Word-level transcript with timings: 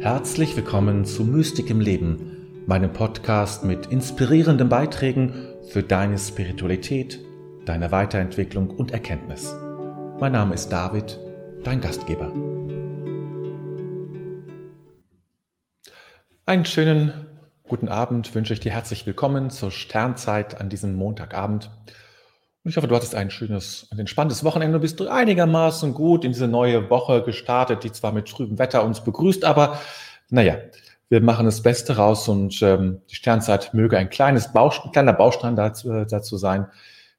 Herzlich 0.00 0.56
willkommen 0.56 1.04
zu 1.04 1.24
Mystik 1.24 1.68
im 1.68 1.78
Leben, 1.78 2.64
meinem 2.66 2.90
Podcast 2.90 3.64
mit 3.64 3.84
inspirierenden 3.88 4.70
Beiträgen 4.70 5.34
für 5.68 5.82
deine 5.82 6.16
Spiritualität, 6.18 7.20
deine 7.66 7.92
Weiterentwicklung 7.92 8.70
und 8.70 8.92
Erkenntnis. 8.92 9.54
Mein 10.18 10.32
Name 10.32 10.54
ist 10.54 10.70
David, 10.70 11.20
dein 11.64 11.82
Gastgeber. 11.82 12.32
Einen 16.46 16.64
schönen 16.64 17.12
guten 17.68 17.88
Abend 17.88 18.34
wünsche 18.34 18.54
ich 18.54 18.60
dir 18.60 18.72
herzlich 18.72 19.04
willkommen 19.04 19.50
zur 19.50 19.70
Sternzeit 19.70 20.62
an 20.62 20.70
diesem 20.70 20.94
Montagabend. 20.94 21.70
Und 22.62 22.70
ich 22.70 22.76
hoffe, 22.76 22.88
du 22.88 22.94
hattest 22.94 23.14
ein 23.14 23.30
schönes 23.30 23.86
und 23.90 23.98
entspanntes 23.98 24.44
Wochenende 24.44 24.76
und 24.76 24.82
bist 24.82 25.00
einigermaßen 25.00 25.94
gut 25.94 26.24
in 26.24 26.32
diese 26.32 26.48
neue 26.48 26.90
Woche 26.90 27.22
gestartet, 27.22 27.84
die 27.84 27.92
zwar 27.92 28.12
mit 28.12 28.28
trübem 28.28 28.58
Wetter 28.58 28.84
uns 28.84 29.00
begrüßt, 29.00 29.44
aber 29.44 29.80
naja, 30.28 30.56
wir 31.08 31.22
machen 31.22 31.46
das 31.46 31.62
Beste 31.62 31.96
raus 31.96 32.28
und 32.28 32.60
ähm, 32.62 33.00
die 33.10 33.16
Sternzeit 33.16 33.74
möge 33.74 33.98
ein 33.98 34.10
kleines 34.10 34.52
Baust 34.52 34.84
ein 34.84 34.92
kleiner 34.92 35.12
Baustein 35.12 35.56
dazu, 35.56 35.90
äh, 35.90 36.06
dazu 36.06 36.36
sein, 36.36 36.66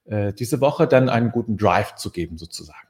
äh, 0.06 0.32
diese 0.32 0.62
Woche 0.62 0.88
dann 0.88 1.10
einen 1.10 1.32
guten 1.32 1.58
Drive 1.58 1.96
zu 1.96 2.12
geben, 2.12 2.38
sozusagen. 2.38 2.88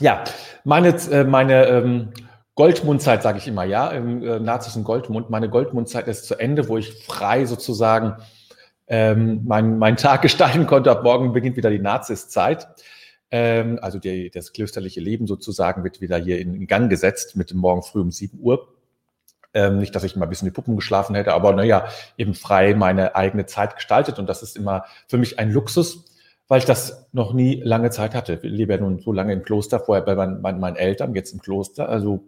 Ja, 0.00 0.24
meine, 0.64 0.88
äh, 0.88 1.24
meine 1.24 1.66
ähm, 1.66 2.08
Goldmundzeit, 2.56 3.22
sage 3.22 3.38
ich 3.38 3.46
immer, 3.46 3.64
ja, 3.64 3.88
im 3.88 4.22
äh, 4.22 4.40
Nazis 4.40 4.82
Goldmund, 4.82 5.30
meine 5.30 5.48
Goldmundzeit 5.48 6.08
ist 6.08 6.26
zu 6.26 6.36
Ende, 6.36 6.68
wo 6.68 6.78
ich 6.78 7.04
frei 7.04 7.44
sozusagen 7.44 8.16
ähm, 8.86 9.42
mein, 9.44 9.78
mein 9.78 9.96
Tag 9.96 10.22
gestalten 10.22 10.66
konnte. 10.66 10.90
Ab 10.90 11.02
morgen 11.02 11.32
beginnt 11.32 11.56
wieder 11.56 11.70
die 11.70 11.78
Naziszeit. 11.78 12.68
Ähm, 13.30 13.78
also 13.80 13.98
die, 13.98 14.30
das 14.30 14.52
klösterliche 14.52 15.00
Leben 15.00 15.26
sozusagen 15.26 15.84
wird 15.84 16.00
wieder 16.00 16.18
hier 16.18 16.38
in, 16.38 16.54
in 16.54 16.66
Gang 16.66 16.90
gesetzt 16.90 17.36
mit 17.36 17.50
dem 17.50 17.58
Morgen 17.58 17.82
früh 17.82 18.00
um 18.00 18.10
7 18.10 18.38
Uhr. 18.40 18.68
Ähm, 19.54 19.78
nicht, 19.78 19.94
dass 19.94 20.04
ich 20.04 20.16
mal 20.16 20.26
ein 20.26 20.28
bisschen 20.28 20.46
die 20.46 20.52
Puppen 20.52 20.76
geschlafen 20.76 21.14
hätte, 21.14 21.32
aber 21.32 21.52
naja, 21.52 21.86
eben 22.18 22.34
frei 22.34 22.74
meine 22.74 23.14
eigene 23.14 23.46
Zeit 23.46 23.76
gestaltet. 23.76 24.18
Und 24.18 24.28
das 24.28 24.42
ist 24.42 24.56
immer 24.56 24.84
für 25.06 25.16
mich 25.16 25.38
ein 25.38 25.50
Luxus, 25.50 26.04
weil 26.48 26.58
ich 26.58 26.64
das 26.64 27.08
noch 27.12 27.32
nie 27.32 27.62
lange 27.62 27.90
Zeit 27.90 28.14
hatte. 28.14 28.34
Ich 28.34 28.42
lebe 28.42 28.74
ja 28.74 28.80
nun 28.80 28.98
so 28.98 29.12
lange 29.12 29.32
im 29.32 29.42
Kloster, 29.42 29.80
vorher 29.80 30.04
bei 30.04 30.14
meinen, 30.14 30.60
meinen 30.60 30.76
Eltern, 30.76 31.14
jetzt 31.14 31.32
im 31.32 31.40
Kloster. 31.40 31.88
Also 31.88 32.24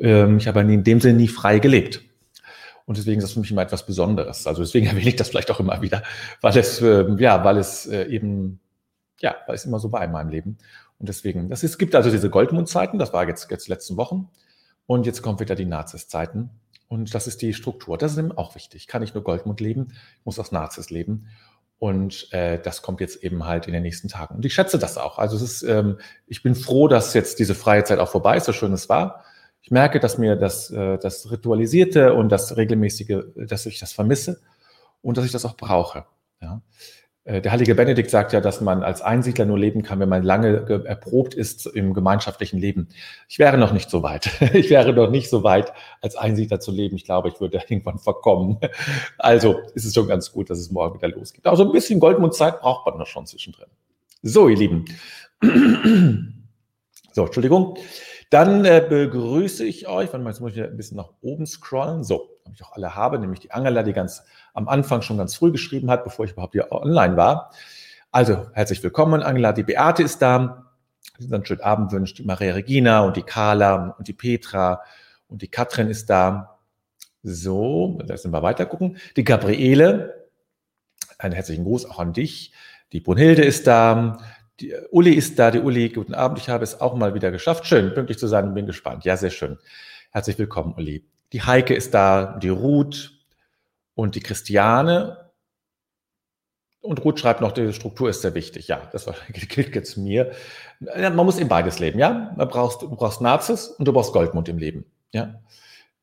ähm, 0.00 0.38
ich 0.38 0.48
habe 0.48 0.60
in 0.60 0.82
dem 0.82 1.00
Sinne 1.00 1.18
nie 1.18 1.28
frei 1.28 1.58
gelebt. 1.58 2.02
Und 2.86 2.96
deswegen 2.96 3.18
ist 3.18 3.24
das 3.24 3.32
für 3.32 3.40
mich 3.40 3.50
immer 3.50 3.62
etwas 3.62 3.84
Besonderes. 3.84 4.46
Also 4.46 4.62
deswegen 4.62 4.86
erwähne 4.88 5.08
ich 5.08 5.16
das 5.16 5.28
vielleicht 5.28 5.50
auch 5.50 5.60
immer 5.60 5.82
wieder, 5.82 6.02
weil 6.40 6.56
es, 6.56 6.80
äh, 6.80 7.04
ja, 7.18 7.44
weil 7.44 7.58
es 7.58 7.86
äh, 7.86 8.04
eben, 8.04 8.60
ja, 9.20 9.36
weil 9.46 9.56
es 9.56 9.64
immer 9.64 9.78
so 9.78 9.92
war 9.92 10.04
in 10.04 10.12
meinem 10.12 10.30
Leben. 10.30 10.58
Und 10.98 11.08
deswegen, 11.08 11.50
das 11.50 11.62
ist, 11.62 11.72
es 11.72 11.78
gibt 11.78 11.94
also 11.94 12.10
diese 12.10 12.30
Goldmundzeiten, 12.30 12.98
das 12.98 13.12
war 13.12 13.28
jetzt, 13.28 13.50
jetzt 13.50 13.68
letzten 13.68 13.96
Wochen. 13.96 14.30
Und 14.86 15.04
jetzt 15.04 15.20
kommt 15.20 15.40
wieder 15.40 15.56
die 15.56 15.66
Nazis-Zeiten. 15.66 16.50
Und 16.88 17.14
das 17.14 17.26
ist 17.26 17.42
die 17.42 17.52
Struktur. 17.52 17.98
Das 17.98 18.12
ist 18.12 18.18
eben 18.18 18.32
auch 18.32 18.54
wichtig. 18.54 18.82
Ich 18.82 18.86
kann 18.86 19.02
nicht 19.02 19.14
nur 19.14 19.24
Goldmund 19.24 19.60
leben, 19.60 19.88
ich 19.90 20.24
muss 20.24 20.38
aus 20.38 20.52
Nazis 20.52 20.90
leben. 20.90 21.26
Und 21.78 22.32
äh, 22.32 22.58
das 22.58 22.80
kommt 22.80 23.00
jetzt 23.00 23.22
eben 23.22 23.44
halt 23.44 23.66
in 23.66 23.72
den 23.72 23.82
nächsten 23.82 24.08
Tagen. 24.08 24.36
Und 24.36 24.44
ich 24.44 24.54
schätze 24.54 24.78
das 24.78 24.96
auch. 24.96 25.18
Also 25.18 25.36
es 25.36 25.42
ist, 25.42 25.62
ähm, 25.64 25.98
ich 26.26 26.42
bin 26.42 26.54
froh, 26.54 26.88
dass 26.88 27.12
jetzt 27.12 27.38
diese 27.38 27.54
freie 27.54 27.84
Zeit 27.84 27.98
auch 27.98 28.08
vorbei 28.08 28.36
ist, 28.36 28.46
so 28.46 28.52
schön 28.52 28.72
es 28.72 28.88
war. 28.88 29.24
Ich 29.66 29.72
merke, 29.72 29.98
dass 29.98 30.16
mir 30.16 30.36
das, 30.36 30.70
äh, 30.70 30.96
das 30.96 31.28
Ritualisierte 31.28 32.14
und 32.14 32.30
das 32.30 32.56
Regelmäßige, 32.56 33.24
dass 33.34 33.66
ich 33.66 33.80
das 33.80 33.92
vermisse 33.92 34.40
und 35.02 35.16
dass 35.16 35.24
ich 35.24 35.32
das 35.32 35.44
auch 35.44 35.56
brauche. 35.56 36.04
Ja. 36.40 36.62
Äh, 37.24 37.42
der 37.42 37.50
heilige 37.50 37.74
Benedikt 37.74 38.08
sagt 38.08 38.32
ja, 38.32 38.40
dass 38.40 38.60
man 38.60 38.84
als 38.84 39.02
Einsiedler 39.02 39.44
nur 39.44 39.58
leben 39.58 39.82
kann, 39.82 39.98
wenn 39.98 40.08
man 40.08 40.22
lange 40.22 40.84
erprobt 40.86 41.34
ist 41.34 41.66
im 41.66 41.94
gemeinschaftlichen 41.94 42.60
Leben. 42.60 42.90
Ich 43.28 43.40
wäre 43.40 43.58
noch 43.58 43.72
nicht 43.72 43.90
so 43.90 44.04
weit. 44.04 44.30
Ich 44.54 44.70
wäre 44.70 44.92
noch 44.92 45.10
nicht 45.10 45.28
so 45.28 45.42
weit, 45.42 45.72
als 46.00 46.14
Einsiedler 46.14 46.60
zu 46.60 46.70
leben. 46.70 46.94
Ich 46.94 47.04
glaube, 47.04 47.28
ich 47.30 47.40
würde 47.40 47.60
irgendwann 47.68 47.98
verkommen. 47.98 48.58
Also 49.18 49.58
ist 49.74 49.84
es 49.84 49.94
schon 49.94 50.06
ganz 50.06 50.30
gut, 50.30 50.48
dass 50.48 50.60
es 50.60 50.70
morgen 50.70 50.94
wieder 50.94 51.08
losgeht. 51.08 51.44
Also 51.44 51.64
ein 51.64 51.72
bisschen 51.72 51.98
Goldmundzeit 51.98 52.60
braucht 52.60 52.86
man 52.86 52.98
noch 52.98 53.08
schon 53.08 53.26
zwischendrin. 53.26 53.66
So, 54.22 54.48
ihr 54.48 54.58
Lieben. 54.58 54.84
So, 57.12 57.24
Entschuldigung. 57.24 57.78
Dann 58.30 58.64
äh, 58.64 58.84
begrüße 58.88 59.64
ich 59.64 59.86
euch, 59.86 60.12
wenn 60.12 60.22
man 60.22 60.32
jetzt 60.32 60.40
muss 60.40 60.52
ich 60.52 60.62
ein 60.62 60.76
bisschen 60.76 60.96
nach 60.96 61.10
oben 61.20 61.46
scrollen. 61.46 62.02
So, 62.02 62.28
damit 62.44 62.58
ich 62.58 62.66
auch 62.66 62.72
alle 62.72 62.94
habe, 62.94 63.18
nämlich 63.18 63.40
die 63.40 63.52
Angela, 63.52 63.82
die 63.82 63.92
ganz 63.92 64.24
am 64.52 64.68
Anfang 64.68 65.02
schon 65.02 65.18
ganz 65.18 65.36
früh 65.36 65.52
geschrieben 65.52 65.90
hat, 65.90 66.04
bevor 66.04 66.24
ich 66.24 66.32
überhaupt 66.32 66.52
hier 66.52 66.72
online 66.72 67.16
war. 67.16 67.52
Also, 68.10 68.46
herzlich 68.52 68.82
willkommen, 68.82 69.22
Angela. 69.22 69.52
Die 69.52 69.62
Beate 69.62 70.02
ist 70.02 70.22
da, 70.22 70.72
die 71.18 71.28
dann 71.28 71.44
schönen 71.44 71.60
Abend 71.60 71.92
wünscht, 71.92 72.18
die 72.18 72.24
Maria 72.24 72.54
Regina 72.54 73.00
und 73.00 73.16
die 73.16 73.22
Carla 73.22 73.94
und 73.98 74.08
die 74.08 74.12
Petra 74.12 74.82
und 75.28 75.42
die 75.42 75.48
Katrin 75.48 75.88
ist 75.88 76.10
da. 76.10 76.58
So, 77.22 77.98
sind 78.14 78.30
wir 78.30 78.42
weiter 78.42 78.66
gucken. 78.66 78.98
Die 79.16 79.24
Gabriele, 79.24 80.28
einen 81.18 81.34
herzlichen 81.34 81.64
Gruß 81.64 81.86
auch 81.86 81.98
an 81.98 82.12
dich. 82.12 82.52
Die 82.92 83.00
Brunhilde 83.00 83.42
ist 83.42 83.66
da. 83.66 84.18
Die 84.60 84.74
Uli 84.90 85.12
ist 85.12 85.38
da, 85.38 85.50
die 85.50 85.58
Uli, 85.58 85.90
guten 85.90 86.14
Abend. 86.14 86.38
Ich 86.38 86.48
habe 86.48 86.64
es 86.64 86.80
auch 86.80 86.94
mal 86.94 87.14
wieder 87.14 87.30
geschafft. 87.30 87.66
Schön, 87.66 87.92
pünktlich 87.92 88.18
zu 88.18 88.26
sein 88.26 88.48
und 88.48 88.54
bin 88.54 88.66
gespannt. 88.66 89.04
Ja, 89.04 89.16
sehr 89.16 89.30
schön. 89.30 89.58
Herzlich 90.12 90.38
willkommen, 90.38 90.74
Uli. 90.78 91.04
Die 91.32 91.42
Heike 91.42 91.74
ist 91.74 91.92
da, 91.92 92.38
die 92.38 92.48
Ruth 92.48 93.12
und 93.94 94.14
die 94.14 94.20
Christiane. 94.20 95.30
Und 96.80 97.04
Ruth 97.04 97.20
schreibt 97.20 97.42
noch, 97.42 97.52
die 97.52 97.70
Struktur 97.74 98.08
ist 98.08 98.22
sehr 98.22 98.34
wichtig. 98.34 98.68
Ja, 98.68 98.88
das 98.92 99.06
gilt 99.28 99.74
jetzt 99.74 99.98
mir. 99.98 100.32
Man 100.80 101.16
muss 101.16 101.38
in 101.38 101.48
beides 101.48 101.78
leben, 101.78 101.98
ja. 101.98 102.32
Man 102.36 102.48
brauchst, 102.48 102.80
du 102.80 102.88
brauchst 102.88 103.20
Nazis 103.20 103.66
und 103.66 103.86
du 103.86 103.92
brauchst 103.92 104.14
Goldmund 104.14 104.48
im 104.48 104.56
Leben, 104.56 104.86
ja. 105.12 105.40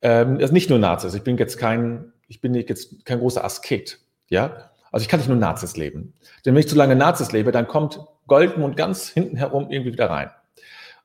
Ähm, 0.02 0.38
also 0.40 0.54
nicht 0.54 0.70
nur 0.70 0.78
Nazis. 0.78 1.16
Ich 1.16 1.24
bin 1.24 1.38
jetzt 1.38 1.58
kein, 1.58 2.14
ich 2.28 2.40
bin 2.40 2.54
jetzt 2.54 3.04
kein 3.06 3.20
großer 3.20 3.44
Asket, 3.44 4.00
ja. 4.30 4.70
Also 4.94 5.04
ich 5.04 5.10
kann 5.10 5.20
nicht 5.20 5.28
nur 5.28 5.38
Nazis 5.38 5.76
leben. 5.76 6.14
Denn 6.46 6.54
wenn 6.54 6.60
ich 6.60 6.70
zu 6.70 6.76
lange 6.76 6.96
Nazis 6.96 7.32
lebe, 7.32 7.52
dann 7.52 7.68
kommt 7.68 8.00
Goldmund 8.28 8.78
ganz 8.78 9.10
hinten 9.10 9.36
herum 9.38 9.72
irgendwie 9.72 9.92
wieder 9.92 10.10
rein. 10.10 10.30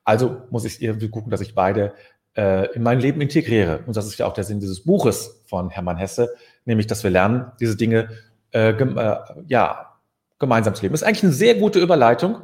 Also 0.03 0.43
muss 0.51 0.63
ich 0.63 0.79
irgendwie 0.79 1.09
gucken, 1.09 1.31
dass 1.31 1.41
ich 1.41 1.55
beide 1.55 1.93
äh, 2.37 2.71
in 2.73 2.83
mein 2.83 2.99
Leben 2.99 3.19
integriere. 3.19 3.83
Und 3.87 3.97
das 3.97 4.05
ist 4.05 4.19
ja 4.19 4.27
auch 4.27 4.33
der 4.33 4.43
Sinn 4.43 4.59
dieses 4.59 4.83
Buches 4.83 5.43
von 5.47 5.71
Hermann 5.71 5.97
Hesse, 5.97 6.29
nämlich, 6.65 6.85
dass 6.85 7.03
wir 7.03 7.09
lernen, 7.09 7.51
diese 7.59 7.75
Dinge 7.75 8.09
äh, 8.51 8.75
gem 8.75 8.95
äh, 8.95 9.17
ja, 9.47 9.97
gemeinsam 10.37 10.75
zu 10.75 10.83
leben. 10.83 10.93
Das 10.93 11.01
ist 11.01 11.07
eigentlich 11.07 11.23
eine 11.23 11.33
sehr 11.33 11.55
gute 11.55 11.79
Überleitung, 11.79 12.37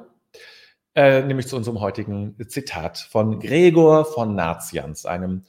äh, 0.96 1.22
nämlich 1.22 1.48
zu 1.48 1.56
unserem 1.56 1.80
heutigen 1.80 2.36
Zitat 2.48 2.98
von 2.98 3.40
Gregor 3.40 4.06
von 4.06 4.34
Nazians, 4.34 5.06
einem 5.06 5.44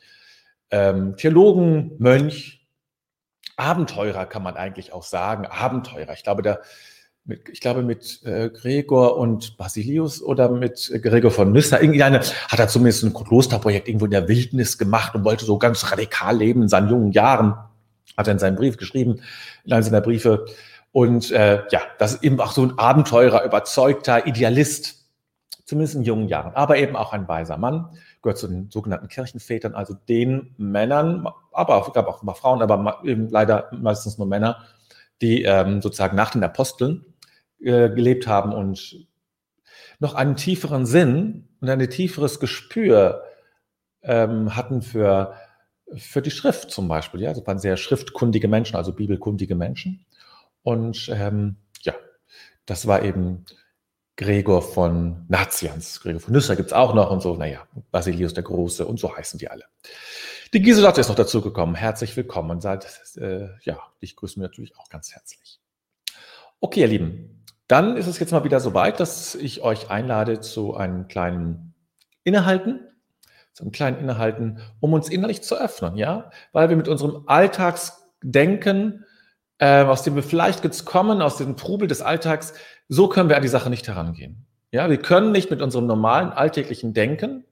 ähm, 0.70 1.16
Theologen, 1.16 1.92
Mönch, 1.98 2.55
Abenteurer 3.56 4.26
kann 4.26 4.42
man 4.42 4.56
eigentlich 4.56 4.92
auch 4.92 5.02
sagen. 5.02 5.46
Abenteurer. 5.46 6.12
Ich 6.12 6.22
glaube, 6.22 6.42
der 6.42 6.60
mit, 7.26 7.48
ich 7.48 7.60
glaube, 7.60 7.82
mit 7.82 8.22
äh, 8.24 8.50
Gregor 8.50 9.16
und 9.16 9.56
Basilius 9.56 10.22
oder 10.22 10.48
mit 10.48 10.90
äh, 10.92 11.00
Gregor 11.00 11.32
von 11.32 11.50
Nyssa. 11.50 11.80
Irgendeine 11.80 12.20
hat 12.20 12.58
er 12.58 12.68
zumindest 12.68 13.02
ein 13.02 13.12
Klosterprojekt 13.12 13.88
irgendwo 13.88 14.04
in 14.04 14.12
der 14.12 14.28
Wildnis 14.28 14.78
gemacht 14.78 15.14
und 15.14 15.24
wollte 15.24 15.44
so 15.44 15.58
ganz 15.58 15.90
radikal 15.90 16.36
leben 16.36 16.62
in 16.62 16.68
seinen 16.68 16.88
jungen 16.88 17.12
Jahren. 17.12 17.54
Hat 18.16 18.28
er 18.28 18.32
in 18.32 18.38
seinem 18.38 18.56
Brief 18.56 18.76
geschrieben, 18.76 19.20
in 19.64 19.72
einem 19.72 19.82
seiner 19.82 20.00
Briefe. 20.00 20.46
Und 20.92 21.30
äh, 21.32 21.64
ja, 21.70 21.80
das 21.98 22.14
ist 22.14 22.22
eben 22.22 22.40
auch 22.40 22.52
so 22.52 22.62
ein 22.62 22.78
Abenteurer, 22.78 23.44
überzeugter 23.44 24.26
Idealist, 24.26 25.04
zumindest 25.64 25.96
in 25.96 26.04
jungen 26.04 26.28
Jahren, 26.28 26.54
aber 26.54 26.78
eben 26.78 26.96
auch 26.96 27.12
ein 27.12 27.26
weiser 27.26 27.58
Mann, 27.58 27.88
gehört 28.22 28.38
zu 28.38 28.48
den 28.48 28.70
sogenannten 28.70 29.08
Kirchenvätern, 29.08 29.74
also 29.74 29.94
den 30.08 30.54
Männern, 30.56 31.26
aber 31.52 31.76
auch, 31.76 31.88
ich 31.88 31.92
glaube 31.92 32.08
auch 32.08 32.22
mal 32.22 32.34
Frauen, 32.34 32.62
aber 32.62 33.00
eben 33.04 33.28
leider 33.28 33.70
meistens 33.72 34.18
nur 34.18 34.26
Männer, 34.26 34.64
die 35.22 35.42
ähm, 35.42 35.80
sozusagen 35.82 36.16
nach 36.16 36.30
den 36.32 36.44
Aposteln 36.44 37.04
äh, 37.60 37.88
gelebt 37.90 38.26
haben 38.26 38.52
und 38.52 39.06
noch 39.98 40.14
einen 40.14 40.36
tieferen 40.36 40.86
Sinn 40.86 41.48
und 41.60 41.68
ein 41.68 41.90
tieferes 41.90 42.40
Gespür 42.40 43.22
ähm, 44.02 44.54
hatten 44.54 44.82
für, 44.82 45.34
für 45.94 46.22
die 46.22 46.30
Schrift 46.30 46.70
zum 46.70 46.88
Beispiel. 46.88 47.22
Ja, 47.22 47.32
das 47.32 47.46
waren 47.46 47.58
sehr 47.58 47.76
schriftkundige 47.76 48.48
Menschen, 48.48 48.76
also 48.76 48.92
bibelkundige 48.92 49.54
Menschen. 49.54 50.04
Und 50.62 51.08
ähm, 51.12 51.56
ja, 51.82 51.94
das 52.66 52.86
war 52.86 53.02
eben 53.02 53.44
Gregor 54.16 54.62
von 54.62 55.26
Nazians. 55.28 56.00
Gregor 56.00 56.20
von 56.20 56.32
Nyssa 56.32 56.54
gibt 56.54 56.68
es 56.68 56.72
auch 56.72 56.94
noch 56.94 57.10
und 57.10 57.20
so, 57.20 57.36
naja, 57.36 57.66
Basilius 57.90 58.32
der 58.32 58.44
Große 58.44 58.86
und 58.86 58.98
so 58.98 59.14
heißen 59.14 59.38
die 59.38 59.48
alle. 59.48 59.64
Die 60.54 60.62
Giselotte 60.62 61.02
ist 61.02 61.08
noch 61.08 61.16
dazugekommen. 61.16 61.74
Herzlich 61.74 62.16
willkommen 62.16 62.50
und 62.50 62.62
seid, 62.62 62.86
äh, 63.16 63.48
ja, 63.62 63.78
ich 64.00 64.16
grüße 64.16 64.38
mich 64.38 64.48
natürlich 64.48 64.76
auch 64.78 64.88
ganz 64.88 65.12
herzlich. 65.12 65.60
Okay, 66.60 66.80
ihr 66.80 66.86
Lieben, 66.86 67.44
dann 67.68 67.96
ist 67.96 68.06
es 68.06 68.18
jetzt 68.18 68.32
mal 68.32 68.44
wieder 68.44 68.60
so 68.60 68.72
weit, 68.72 69.00
dass 69.00 69.34
ich 69.34 69.60
euch 69.62 69.90
einlade 69.90 70.40
zu 70.40 70.74
einem 70.74 71.08
kleinen 71.08 71.74
Innehalten, 72.24 72.80
zu 73.52 73.64
einem 73.64 73.72
kleinen 73.72 73.98
Innehalten, 73.98 74.60
um 74.80 74.94
uns 74.94 75.10
innerlich 75.10 75.42
zu 75.42 75.60
öffnen, 75.60 75.96
ja, 75.96 76.30
weil 76.52 76.70
wir 76.70 76.76
mit 76.76 76.88
unserem 76.88 77.24
Alltagsdenken, 77.26 79.04
äh, 79.58 79.82
aus 79.84 80.02
dem 80.02 80.14
wir 80.14 80.22
vielleicht 80.22 80.64
jetzt 80.64 80.84
kommen, 80.84 81.22
aus 81.22 81.36
dem 81.36 81.56
Trubel 81.56 81.88
des 81.88 82.02
Alltags, 82.02 82.54
so 82.88 83.08
können 83.08 83.28
wir 83.28 83.36
an 83.36 83.42
die 83.42 83.48
Sache 83.48 83.70
nicht 83.70 83.88
herangehen. 83.88 84.46
Ja, 84.70 84.90
wir 84.90 84.98
können 84.98 85.32
nicht 85.32 85.50
mit 85.50 85.62
unserem 85.62 85.86
normalen 85.86 86.30
alltäglichen 86.30 86.92
Denken, 86.92 87.44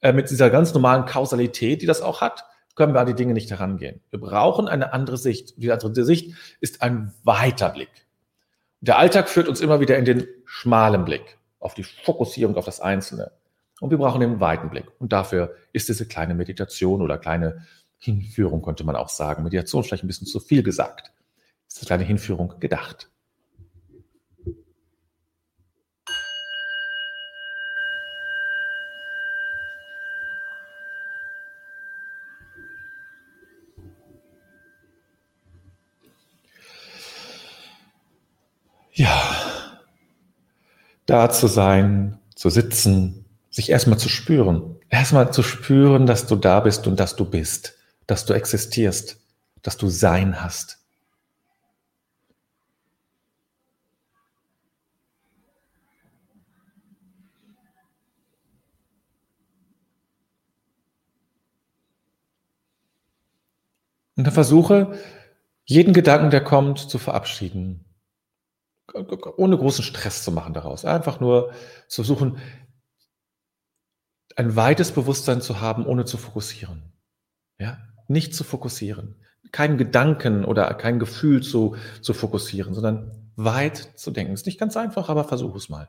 äh, 0.00 0.12
mit 0.12 0.30
dieser 0.30 0.50
ganz 0.50 0.74
normalen 0.74 1.06
Kausalität, 1.06 1.82
die 1.82 1.86
das 1.86 2.02
auch 2.02 2.20
hat, 2.20 2.44
können 2.74 2.94
wir 2.94 3.00
an 3.00 3.06
die 3.06 3.14
Dinge 3.14 3.34
nicht 3.34 3.50
herangehen. 3.50 4.00
Wir 4.10 4.20
brauchen 4.20 4.68
eine 4.68 4.92
andere 4.92 5.16
Sicht. 5.16 5.54
Die 5.56 5.70
andere 5.70 6.04
Sicht 6.04 6.34
ist 6.60 6.80
ein 6.80 7.12
weiter 7.24 7.70
Blick. 7.70 7.90
Der 8.80 8.98
Alltag 8.98 9.28
führt 9.28 9.48
uns 9.48 9.60
immer 9.60 9.80
wieder 9.80 9.98
in 9.98 10.04
den 10.04 10.26
schmalen 10.44 11.04
Blick, 11.04 11.38
auf 11.58 11.74
die 11.74 11.82
Fokussierung 11.82 12.56
auf 12.56 12.64
das 12.64 12.80
Einzelne. 12.80 13.32
Und 13.80 13.90
wir 13.90 13.98
brauchen 13.98 14.20
den 14.20 14.38
weiten 14.38 14.70
Blick. 14.70 14.86
Und 15.00 15.12
dafür 15.12 15.56
ist 15.72 15.88
diese 15.88 16.06
kleine 16.06 16.34
Meditation 16.34 17.02
oder 17.02 17.18
kleine 17.18 17.66
Hinführung, 17.98 18.62
könnte 18.62 18.84
man 18.84 18.94
auch 18.94 19.08
sagen. 19.08 19.42
Meditation 19.42 19.82
ist 19.82 19.88
vielleicht 19.88 20.04
ein 20.04 20.08
bisschen 20.08 20.28
zu 20.28 20.38
viel 20.38 20.62
gesagt. 20.62 21.10
Ist 21.68 21.78
eine 21.80 21.86
kleine 21.86 22.04
Hinführung 22.04 22.54
gedacht. 22.60 23.10
Ja, 38.92 39.78
da 41.06 41.30
zu 41.30 41.46
sein, 41.46 42.18
zu 42.34 42.50
sitzen, 42.50 43.24
sich 43.50 43.70
erstmal 43.70 43.98
zu 43.98 44.08
spüren. 44.08 44.76
Erstmal 44.88 45.32
zu 45.32 45.44
spüren, 45.44 46.06
dass 46.06 46.26
du 46.26 46.34
da 46.34 46.58
bist 46.60 46.86
und 46.88 46.98
dass 46.98 47.14
du 47.14 47.24
bist, 47.24 47.74
dass 48.08 48.24
du 48.24 48.32
existierst, 48.32 49.20
dass 49.62 49.76
du 49.76 49.88
Sein 49.88 50.42
hast. 50.42 50.78
Und 64.18 64.24
dann 64.24 64.34
versuche, 64.34 64.98
jeden 65.64 65.92
Gedanken, 65.94 66.30
der 66.30 66.42
kommt, 66.42 66.80
zu 66.80 66.98
verabschieden. 66.98 67.84
Ohne 69.36 69.56
großen 69.56 69.84
Stress 69.84 70.24
zu 70.24 70.32
machen 70.32 70.54
daraus. 70.54 70.84
Einfach 70.84 71.20
nur 71.20 71.52
zu 71.86 72.02
suchen, 72.02 72.38
ein 74.34 74.56
weites 74.56 74.90
Bewusstsein 74.90 75.40
zu 75.40 75.60
haben, 75.60 75.86
ohne 75.86 76.04
zu 76.04 76.16
fokussieren. 76.16 76.82
Ja, 77.60 77.78
nicht 78.08 78.34
zu 78.34 78.42
fokussieren. 78.42 79.14
Keinen 79.52 79.78
Gedanken 79.78 80.44
oder 80.44 80.74
kein 80.74 80.98
Gefühl 80.98 81.44
zu, 81.44 81.76
zu 82.02 82.12
fokussieren, 82.12 82.74
sondern 82.74 83.30
weit 83.36 83.76
zu 83.94 84.10
denken. 84.10 84.32
Ist 84.32 84.46
nicht 84.46 84.58
ganz 84.58 84.76
einfach, 84.76 85.10
aber 85.10 85.22
versuch 85.22 85.54
es 85.54 85.68
mal. 85.68 85.88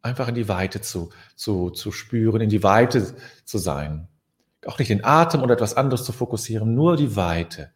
Einfach 0.00 0.28
in 0.28 0.36
die 0.36 0.48
Weite 0.48 0.80
zu, 0.80 1.10
zu, 1.34 1.70
zu 1.70 1.90
spüren, 1.90 2.40
in 2.40 2.50
die 2.50 2.62
Weite 2.62 3.16
zu 3.44 3.58
sein. 3.58 4.06
Auch 4.66 4.78
nicht 4.78 4.90
den 4.90 5.04
Atem 5.04 5.42
oder 5.42 5.54
etwas 5.54 5.74
anderes 5.74 6.04
zu 6.04 6.12
fokussieren, 6.12 6.74
nur 6.74 6.96
die 6.96 7.16
Weite. 7.16 7.72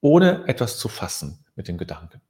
Ohne 0.00 0.46
etwas 0.46 0.78
zu 0.78 0.88
fassen 0.88 1.44
mit 1.54 1.68
den 1.68 1.78
Gedanken. 1.78 2.20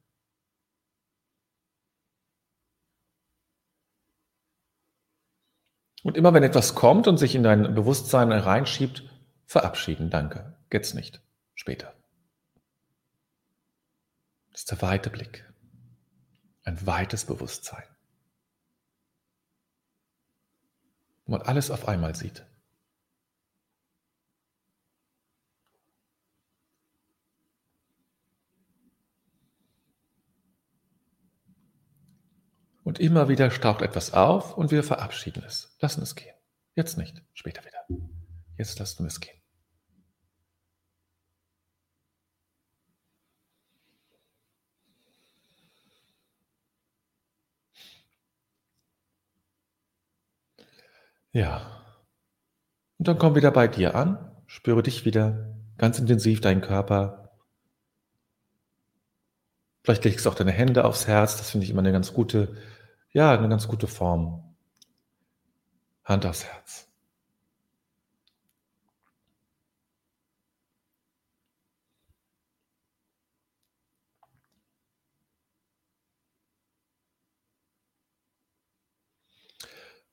Und 6.02 6.17
immer 6.17 6.34
wenn 6.34 6.43
etwas 6.43 6.75
kommt 6.75 7.06
und 7.06 7.19
sich 7.19 7.34
in 7.34 7.43
dein 7.43 7.75
Bewusstsein 7.75 8.32
reinschiebt, 8.32 9.05
verabschieden. 9.46 10.11
Danke. 10.11 10.56
Geht's 10.70 10.94
nicht. 10.94 11.23
Später. 11.55 11.94
Das 14.50 14.62
ist 14.62 14.70
der 14.70 14.82
weite 14.82 15.11
Blick. 15.11 15.49
Ein 16.64 16.85
weites 16.87 17.25
Bewusstsein. 17.25 17.85
Wo 21.25 21.32
man 21.32 21.43
alles 21.43 21.70
auf 21.70 21.88
einmal 21.88 22.14
sieht. 22.14 22.44
Und 32.84 32.99
immer 32.99 33.29
wieder 33.29 33.49
taucht 33.50 33.82
etwas 33.82 34.12
auf 34.12 34.56
und 34.56 34.70
wir 34.70 34.82
verabschieden 34.82 35.44
es. 35.46 35.76
Lassen 35.81 36.02
es 36.02 36.14
gehen. 36.14 36.34
Jetzt 36.75 36.99
nicht, 36.99 37.23
später 37.32 37.62
wieder. 37.64 37.79
Jetzt 38.56 38.79
lassen 38.79 39.05
wir 39.05 39.08
es 39.08 39.20
gehen. 39.20 39.43
Ja. 51.32 51.82
Und 52.99 53.08
dann 53.08 53.19
komm 53.19 53.35
wieder 53.35 53.50
bei 53.50 53.67
dir 53.67 53.94
an, 53.94 54.31
spüre 54.46 54.82
dich 54.82 55.05
wieder 55.05 55.56
ganz 55.78 55.99
intensiv, 55.99 56.40
deinen 56.40 56.61
Körper. 56.61 57.31
Vielleicht 59.82 60.05
legst 60.05 60.26
du 60.26 60.31
auch 60.31 60.35
deine 60.35 60.52
Hände 60.52 60.85
aufs 60.85 61.08
Herz, 61.08 61.38
das 61.38 61.50
finde 61.50 61.64
ich 61.64 61.70
immer 61.70 61.81
eine 61.81 61.93
ganz 61.93 62.12
gute 62.12 62.56
ja, 63.12 63.32
eine 63.32 63.49
ganz 63.49 63.69
gute 63.69 63.87
Form. 63.87 64.55
Hand 66.05 66.26
aufs 66.26 66.44
Herz. 66.44 66.88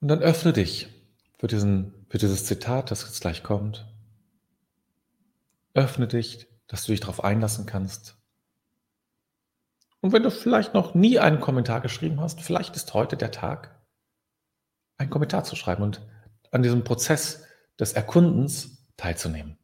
Und 0.02 0.08
dann 0.08 0.22
öffne 0.22 0.54
dich 0.54 0.88
für, 1.40 1.48
diesen, 1.48 2.06
für 2.10 2.18
dieses 2.18 2.46
Zitat, 2.46 2.92
das 2.92 3.04
jetzt 3.04 3.22
gleich 3.22 3.44
kommt. 3.44 3.86
Öffne 5.74 6.08
dich, 6.08 6.48
dass 6.68 6.86
du 6.86 6.92
dich 6.92 7.02
darauf 7.02 7.24
einlassen 7.24 7.66
kannst. 7.66 8.19
Und 10.02 10.14
wenn 10.14 10.24
du 10.24 10.32
vielleicht 10.32 10.74
noch 10.74 10.96
nie 10.96 11.20
einen 11.20 11.42
Kommentar 11.42 11.82
geschrieben 11.82 12.22
hast, 12.22 12.42
vielleicht 12.42 12.76
ist 12.76 12.94
heute 12.94 13.18
der 13.18 13.32
Tag, 13.32 13.78
einen 14.98 15.10
Kommentar 15.10 15.44
zu 15.44 15.56
schreiben 15.56 15.84
und 15.84 16.02
an 16.52 16.64
diesem 16.64 16.84
Prozess 16.84 17.46
des 17.80 17.94
Erkundens 17.94 18.88
teilzunehmen. 18.98 19.60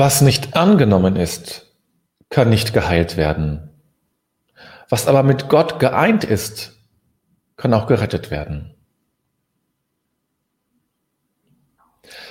Was 0.00 0.22
nicht 0.22 0.56
angenommen 0.56 1.14
ist, 1.14 1.76
kann 2.30 2.48
nicht 2.48 2.72
geheilt 2.72 3.18
werden. 3.18 3.68
Was 4.88 5.06
aber 5.06 5.22
mit 5.22 5.50
Gott 5.50 5.78
geeint 5.78 6.24
ist, 6.24 6.78
kann 7.58 7.74
auch 7.74 7.86
gerettet 7.86 8.30
werden. 8.30 8.74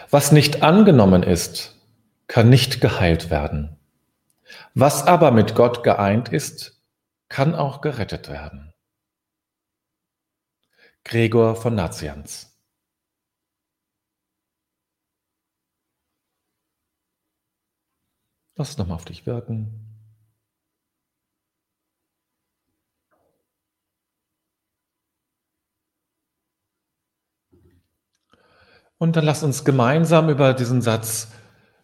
Was 0.09 0.31
nicht 0.31 0.63
angenommen 0.63 1.21
ist, 1.21 1.75
kann 2.25 2.49
nicht 2.49 2.81
geheilt 2.81 3.29
werden. 3.29 3.77
Was 4.73 5.05
aber 5.05 5.29
mit 5.29 5.53
Gott 5.53 5.83
geeint 5.83 6.29
ist, 6.29 6.81
kann 7.27 7.53
auch 7.53 7.81
gerettet 7.81 8.29
werden. 8.29 8.73
Gregor 11.03 11.55
von 11.55 11.75
Nazianz 11.75 12.48
Lass 18.59 18.71
es 18.71 18.77
nochmal 18.77 18.95
auf 18.95 19.05
dich 19.05 19.25
wirken. 19.25 19.69
Und 28.97 29.15
dann 29.15 29.23
lass 29.23 29.43
uns 29.43 29.63
gemeinsam 29.63 30.27
über 30.29 30.53
diesen 30.53 30.81
Satz 30.81 31.31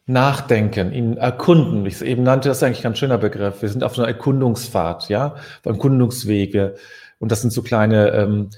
nachdenken, 0.05 0.91
ihn 0.91 1.15
erkunden. 1.15 1.85
Wie 1.85 1.87
ich 1.87 1.93
es 1.93 2.01
eben 2.01 2.23
nannte, 2.23 2.49
das 2.49 2.57
ist 2.57 2.63
eigentlich 2.63 2.79
ein 2.79 2.83
ganz 2.83 2.97
schöner 2.97 3.19
Begriff. 3.19 3.61
Wir 3.61 3.69
sind 3.69 3.85
auf 3.85 3.97
einer 3.97 4.09
Erkundungsfahrt, 4.09 5.07
ja, 5.07 5.35
auf 5.35 5.65
Erkundungswege. 5.65 6.75
Und 7.19 7.31
das 7.31 7.39
sind 7.39 7.51
so 7.51 7.63
kleine 7.63 8.09
ähm, 8.09 8.49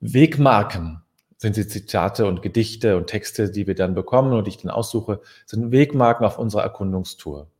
Wegmarken, 0.00 1.02
sind 1.36 1.58
die 1.58 1.68
Zitate 1.68 2.24
und 2.24 2.40
Gedichte 2.40 2.96
und 2.96 3.08
Texte, 3.08 3.50
die 3.50 3.66
wir 3.66 3.74
dann 3.74 3.94
bekommen 3.94 4.32
und 4.32 4.48
ich 4.48 4.56
dann 4.56 4.70
aussuche, 4.70 5.20
sind 5.44 5.72
Wegmarken 5.72 6.24
auf 6.24 6.38
unserer 6.38 6.62
Erkundungstour 6.62 7.50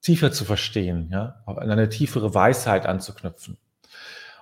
tiefer 0.00 0.32
zu 0.32 0.44
verstehen, 0.44 1.08
ja, 1.12 1.42
an 1.46 1.70
eine 1.70 1.88
tiefere 1.88 2.34
Weisheit 2.34 2.86
anzuknüpfen. 2.86 3.58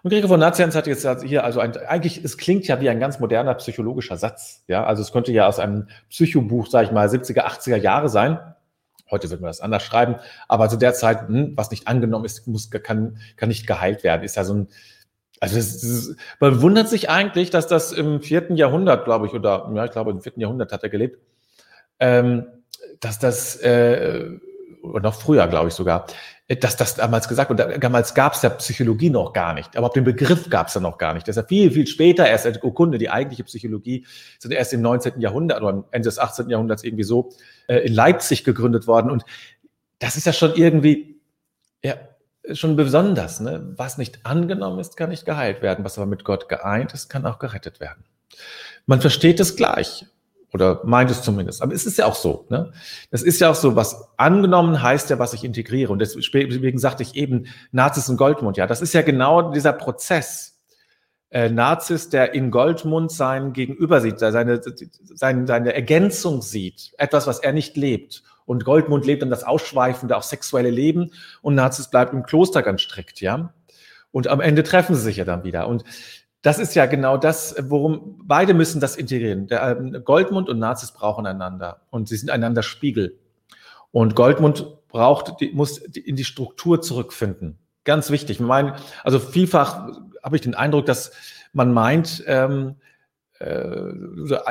Und 0.03 0.11
Gregor 0.11 0.29
von 0.29 0.39
Nazianz 0.39 0.77
hat 0.77 0.87
jetzt 0.87 1.07
hier 1.25 1.43
also 1.43 1.59
ein, 1.59 1.77
eigentlich, 1.79 2.23
es 2.23 2.39
klingt 2.39 2.69
ja 2.69 2.81
wie 2.81 2.89
ein 2.89 3.01
ganz 3.01 3.19
moderner 3.19 3.55
psychologischer 3.55 4.17
Satz, 4.17 4.63
ja, 4.69 4.85
also 4.85 5.03
es 5.03 5.11
könnte 5.13 5.33
ja 5.33 5.49
aus 5.49 5.59
einem 5.59 5.89
Psychobuch, 6.11 6.69
sage 6.69 6.87
ich 6.87 6.93
mal, 6.93 7.09
70er, 7.09 7.45
80er 7.45 7.77
Jahre 7.77 8.09
sein. 8.09 8.39
Heute 9.11 9.31
wird 9.31 9.41
man 9.41 9.49
das 9.49 9.61
anders 9.61 9.83
schreiben, 9.83 10.17
aber 10.49 10.69
zu 10.69 10.77
der 10.77 10.95
Zeit, 10.95 11.29
hm, 11.29 11.57
was 11.57 11.71
nicht 11.71 11.89
angenommen 11.89 12.25
ist, 12.25 12.47
muss, 12.47 12.71
kann, 12.71 13.19
kann 13.37 13.49
nicht 13.49 13.67
geheilt 13.67 14.05
werden. 14.05 14.23
Ist 14.23 14.37
ja 14.37 14.45
so 14.45 14.55
ein, 14.55 14.69
also 15.41 15.57
das, 15.57 15.81
das, 15.81 16.17
man 16.41 16.63
wundert 16.63 16.89
sich 16.89 17.11
eigentlich, 17.11 17.51
dass 17.51 17.67
das 17.67 17.93
im 17.93 18.21
vierten 18.23 18.57
Jahrhundert, 18.57 19.05
glaube 19.05 19.27
ich, 19.27 19.33
oder 19.33 19.71
ja, 19.75 19.85
ich 19.85 19.91
glaube, 19.91 20.11
im 20.11 20.21
vierten 20.21 20.41
Jahrhundert 20.41 20.73
hat 20.73 20.83
er 20.83 20.89
gelebt, 20.89 21.21
ähm, 22.01 22.47
dass 23.01 23.19
das, 23.19 23.57
äh, 23.57 24.39
oder 24.91 25.03
noch 25.03 25.15
früher, 25.15 25.47
glaube 25.49 25.69
ich 25.69 25.75
sogar, 25.75 26.07
dass 26.49 26.77
das 26.77 26.95
damals 26.95 27.29
gesagt 27.29 27.51
wurde. 27.51 27.79
Damals 27.79 28.15
gab 28.15 28.35
es 28.35 28.43
ja 28.43 28.51
Psychologie 28.51 29.11
noch 29.11 29.33
gar 29.33 29.53
nicht, 29.55 29.77
aber 29.77 29.89
auch 29.89 29.93
den 29.93 30.05
Begriff 30.05 30.49
gab 30.49 30.69
es 30.69 30.75
ja 30.75 30.81
noch 30.81 30.99
gar 30.99 31.15
nicht. 31.15 31.27
Ja 31.27 31.43
viel, 31.43 31.71
viel 31.71 31.87
später 31.87 32.27
erst 32.27 32.63
Urkunde, 32.63 32.99
die 32.99 33.11
eigentliche 33.11 33.45
Psychologie, 33.45 34.07
sind 34.39 34.53
erst 34.53 34.73
im 34.73 34.83
19. 34.83 35.21
Jahrhundert 35.21 35.61
oder 35.63 35.85
Ende 35.91 36.09
des 36.09 36.19
18. 36.19 36.49
Jahrhunderts 36.49 36.85
irgendwie 36.85 37.05
so 37.05 37.31
äh, 37.67 37.79
in 37.79 37.95
Leipzig 37.95 38.45
gegründet 38.45 38.87
worden. 38.87 39.11
Und 39.11 39.25
das 39.99 40.17
ist 40.17 40.27
ja 40.27 40.33
schon 40.33 40.55
irgendwie, 40.55 41.21
ja, 41.83 41.97
schon 42.53 42.77
besonders. 42.77 43.41
Ne? 43.41 43.73
Was 43.77 43.99
nicht 43.99 44.21
angenommen 44.25 44.79
ist, 44.79 44.97
kann 44.97 45.11
nicht 45.11 45.27
geheilt 45.27 45.63
werden. 45.63 45.85
Was 45.85 45.99
aber 45.99 46.07
mit 46.07 46.25
Gott 46.25 46.49
geeint 46.49 46.95
ist, 46.95 47.09
kann 47.09 47.27
auch 47.27 47.39
gerettet 47.39 47.81
werden. 47.81 48.05
Man 48.87 49.01
versteht 49.01 49.41
es 49.41 49.57
gleich. 49.57 50.07
Oder 50.57 50.81
meint 50.85 51.11
es 51.11 51.21
zumindest. 51.21 51.61
Aber 51.61 51.75
es 51.75 51.85
ist 51.85 51.99
ja 51.99 52.07
auch 52.07 52.15
so. 52.15 52.47
Ne? 52.49 52.73
Das 53.11 53.23
ist 53.23 53.43
ja 53.43 53.51
auch 53.51 53.55
so, 53.55 53.77
was 53.77 54.09
angenommen 54.17 54.83
heißt 54.83 55.11
ja, 55.11 55.19
was 55.19 55.35
ich 55.35 55.45
integriere. 55.45 55.93
Und 55.93 55.99
deswegen 55.99 56.79
sagte 56.79 57.03
ich 57.03 57.15
eben 57.15 57.49
Nazis 57.73 58.09
und 58.09 58.17
Goldmund. 58.17 58.57
Ja, 58.57 58.67
das 58.67 58.81
ist 58.81 58.95
ja 58.95 59.03
genau 59.03 59.53
dieser 59.53 59.75
Prozess. 59.75 60.59
Äh, 61.29 61.51
Nazis, 61.51 62.09
der 62.09 62.33
in 62.33 62.51
Goldmund 62.51 63.13
sein 63.13 63.53
Gegenüber 63.53 64.01
sieht, 64.01 64.19
seine, 64.19 64.63
seine, 65.15 65.47
seine 65.47 65.75
Ergänzung 65.75 66.41
sieht, 66.41 66.95
etwas, 66.97 67.27
was 67.27 67.41
er 67.41 67.53
nicht 67.53 67.77
lebt. 67.77 68.23
Und 68.47 68.65
Goldmund 68.65 69.05
lebt 69.05 69.21
dann 69.21 69.29
das 69.29 69.45
ausschweifende, 69.45 70.17
auch 70.17 70.23
sexuelle 70.23 70.71
Leben 70.71 71.11
und 71.43 71.55
Nazis 71.55 71.89
bleibt 71.89 72.15
im 72.15 72.23
Kloster 72.23 72.63
ganz 72.63 72.81
strikt, 72.81 73.21
ja. 73.21 73.53
Und 74.11 74.29
am 74.29 74.41
Ende 74.41 74.63
treffen 74.63 74.95
sie 74.95 75.03
sich 75.03 75.19
ja 75.19 75.27
dann 75.27 75.45
wieder. 75.45 75.69
Und 75.69 75.85
das 76.47 76.61
ist 76.61 76.77
ja 76.77 76.87
genau 76.87 77.17
das, 77.17 77.57
worum 77.59 78.21
beide 78.23 78.55
müssen 78.55 78.81
das 78.81 78.95
integrieren. 78.95 79.49
Der, 79.49 79.81
äh, 79.81 80.01
Goldmund 80.01 80.49
und 80.49 80.61
Nazis 80.61 80.93
brauchen 80.93 81.27
einander 81.27 81.81
und 81.91 82.09
sie 82.09 82.17
sind 82.17 82.31
einander 82.31 82.63
Spiegel. 82.63 83.19
Und 83.91 84.15
Goldmund 84.15 84.87
braucht, 84.87 85.41
die, 85.41 85.51
muss 85.51 85.79
in 85.79 86.15
die 86.15 86.25
Struktur 86.25 86.81
zurückfinden. 86.81 87.59
Ganz 87.83 88.11
wichtig. 88.11 88.39
Ich 88.39 88.47
meine, 88.47 88.77
also 89.03 89.19
vielfach 89.19 89.89
habe 90.23 90.37
ich 90.37 90.43
den 90.43 90.55
Eindruck, 90.55 90.87
dass 90.87 91.11
man 91.53 91.75
meint, 91.75 92.23
ähm, 92.29 92.77
äh, 93.41 93.91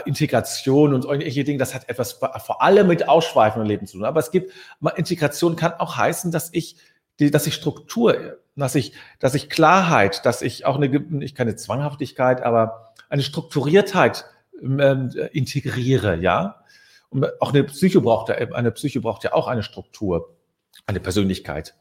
Integration 0.05 0.93
und 0.93 1.03
solche 1.03 1.45
Dinge, 1.45 1.59
das 1.59 1.73
hat 1.73 1.87
etwas 1.87 2.11
vor 2.11 2.61
allem 2.61 2.87
mit 2.87 3.07
ausschweifendem 3.07 3.69
Leben 3.69 3.87
zu 3.87 3.99
tun. 3.99 4.05
Aber 4.05 4.19
es 4.19 4.31
gibt, 4.31 4.51
Integration 4.97 5.55
kann 5.55 5.71
auch 5.75 5.95
heißen, 5.95 6.29
dass 6.29 6.49
ich 6.51 6.75
die, 7.19 7.31
dass 7.31 7.47
ich 7.47 7.53
Struktur, 7.53 8.37
dass 8.55 8.75
ich, 8.75 8.93
dass 9.19 9.35
ich 9.35 9.49
Klarheit, 9.49 10.25
dass 10.25 10.41
ich 10.41 10.65
auch 10.65 10.77
eine, 10.77 10.87
nicht 10.87 11.35
keine 11.35 11.55
Zwanghaftigkeit, 11.55 12.41
aber 12.41 12.93
eine 13.09 13.21
Strukturiertheit 13.21 14.25
ähm, 14.61 15.11
integriere, 15.31 16.17
ja. 16.17 16.63
Und 17.09 17.41
auch 17.41 17.53
eine 17.53 17.63
Psyche 17.63 18.01
braucht 18.01 18.29
ja, 18.29 18.35
eine 18.35 18.71
Psyche 18.71 19.01
braucht 19.01 19.23
ja 19.23 19.33
auch 19.33 19.47
eine 19.47 19.63
Struktur, 19.63 20.35
eine 20.85 20.99
Persönlichkeit. 20.99 21.75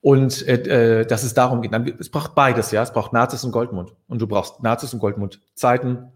Und 0.00 0.46
äh, 0.46 1.00
äh 1.00 1.06
dass 1.06 1.24
es 1.24 1.34
darum 1.34 1.62
geht, 1.62 1.72
es 1.98 2.10
braucht 2.10 2.34
beides, 2.34 2.70
ja. 2.70 2.82
Es 2.82 2.92
braucht 2.92 3.12
Nazis 3.12 3.44
und 3.44 3.52
Goldmund. 3.52 3.94
Und 4.08 4.20
du 4.20 4.26
brauchst 4.26 4.62
Nazis 4.62 4.92
und 4.92 5.00
Goldmund 5.00 5.40
Zeiten. 5.54 6.12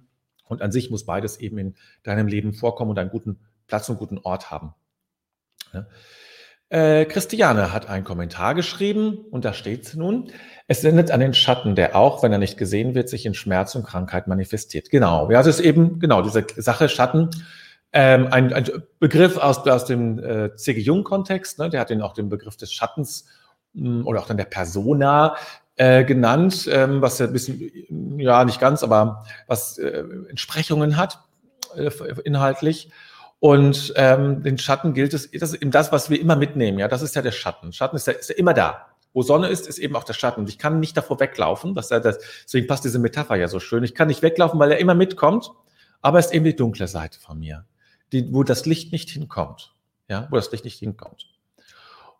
Und 0.47 0.62
an 0.62 0.73
sich 0.73 0.90
muss 0.90 1.06
beides 1.06 1.38
eben 1.38 1.59
in 1.59 1.75
deinem 2.02 2.26
Leben 2.26 2.52
vorkommen 2.52 2.90
und 2.90 2.99
einen 2.99 3.11
guten 3.11 3.40
Platz 3.68 3.88
und 3.88 3.99
guten 3.99 4.18
Ort 4.18 4.50
haben. 4.50 4.75
Ja. 5.73 5.87
Äh, 6.72 7.04
Christiane 7.04 7.70
hat 7.70 7.90
einen 7.90 8.02
Kommentar 8.02 8.54
geschrieben 8.54 9.26
und 9.30 9.44
da 9.44 9.52
steht 9.52 9.94
nun, 9.94 10.30
es 10.68 10.80
sendet 10.80 11.10
an 11.10 11.20
den 11.20 11.34
Schatten, 11.34 11.74
der 11.74 11.94
auch, 11.94 12.22
wenn 12.22 12.32
er 12.32 12.38
nicht 12.38 12.56
gesehen 12.56 12.94
wird, 12.94 13.10
sich 13.10 13.26
in 13.26 13.34
Schmerz 13.34 13.74
und 13.74 13.84
Krankheit 13.84 14.26
manifestiert. 14.26 14.88
Genau, 14.88 15.30
ja, 15.30 15.36
das 15.36 15.58
ist 15.58 15.60
eben, 15.60 15.98
genau, 15.98 16.22
diese 16.22 16.46
Sache 16.56 16.88
Schatten, 16.88 17.28
ähm, 17.92 18.28
ein, 18.30 18.54
ein 18.54 18.64
Begriff 18.98 19.36
aus, 19.36 19.58
aus 19.68 19.84
dem 19.84 20.18
äh, 20.18 20.56
C.G. 20.56 20.80
Jung-Kontext, 20.80 21.58
ne, 21.58 21.68
der 21.68 21.82
hat 21.82 21.90
den 21.90 22.00
auch 22.00 22.14
den 22.14 22.30
Begriff 22.30 22.56
des 22.56 22.72
Schattens 22.72 23.26
mh, 23.74 23.98
hm, 23.98 24.06
oder 24.06 24.20
auch 24.20 24.26
dann 24.26 24.38
der 24.38 24.46
Persona 24.46 25.36
äh, 25.76 26.04
genannt, 26.04 26.70
ähm, 26.72 27.02
was 27.02 27.18
ja 27.18 27.26
ein 27.26 27.34
bisschen, 27.34 28.18
ja, 28.18 28.46
nicht 28.46 28.60
ganz, 28.60 28.82
aber 28.82 29.26
was 29.46 29.76
äh, 29.76 30.04
Entsprechungen 30.30 30.96
hat, 30.96 31.18
äh, 31.76 31.90
inhaltlich. 32.24 32.90
Und 33.42 33.92
ähm, 33.96 34.44
den 34.44 34.56
Schatten 34.56 34.94
gilt 34.94 35.12
es, 35.14 35.28
das 35.32 35.52
ist 35.52 35.61
eben 35.61 35.72
das, 35.72 35.90
was 35.90 36.08
wir 36.08 36.20
immer 36.20 36.37
mitnehmen. 36.37 36.78
Ja, 36.78 36.87
das 36.87 37.02
ist 37.02 37.16
ja 37.16 37.22
der 37.22 37.32
Schatten. 37.32 37.72
Schatten 37.72 37.96
ist 37.96 38.06
ja, 38.06 38.12
ist 38.12 38.28
ja 38.28 38.37
immer 38.37 38.54
da. 38.54 38.87
Wo 39.12 39.22
Sonne 39.22 39.49
ist, 39.49 39.66
ist 39.66 39.78
eben 39.78 39.96
auch 39.96 40.04
der 40.04 40.12
Schatten. 40.12 40.46
Ich 40.46 40.58
kann 40.61 40.78
nicht 40.78 40.96
davor 40.96 41.18
weglaufen. 41.18 41.75
Das, 41.75 41.88
das, 41.88 42.20
deswegen 42.44 42.68
passt 42.68 42.84
diese 42.84 43.00
Metapher 43.00 43.34
ja 43.34 43.49
so 43.49 43.58
schön. 43.58 43.82
Ich 43.82 43.96
kann 43.96 44.06
nicht 44.06 44.22
weglaufen, 44.22 44.61
weil 44.61 44.70
er 44.70 44.78
immer 44.78 44.94
mitkommt. 44.94 45.50
Aber 46.02 46.20
es 46.20 46.26
ist 46.26 46.34
eben 46.34 46.44
die 46.44 46.54
dunkle 46.54 46.87
Seite 46.87 47.18
von 47.18 47.40
mir, 47.40 47.64
die, 48.12 48.32
wo 48.32 48.44
das 48.44 48.64
Licht 48.64 48.92
nicht 48.92 49.11
hinkommt. 49.11 49.75
Ja, 50.08 50.28
wo 50.30 50.37
das 50.37 50.52
Licht 50.52 50.64
nicht 50.64 50.78
hinkommt. 50.78 51.26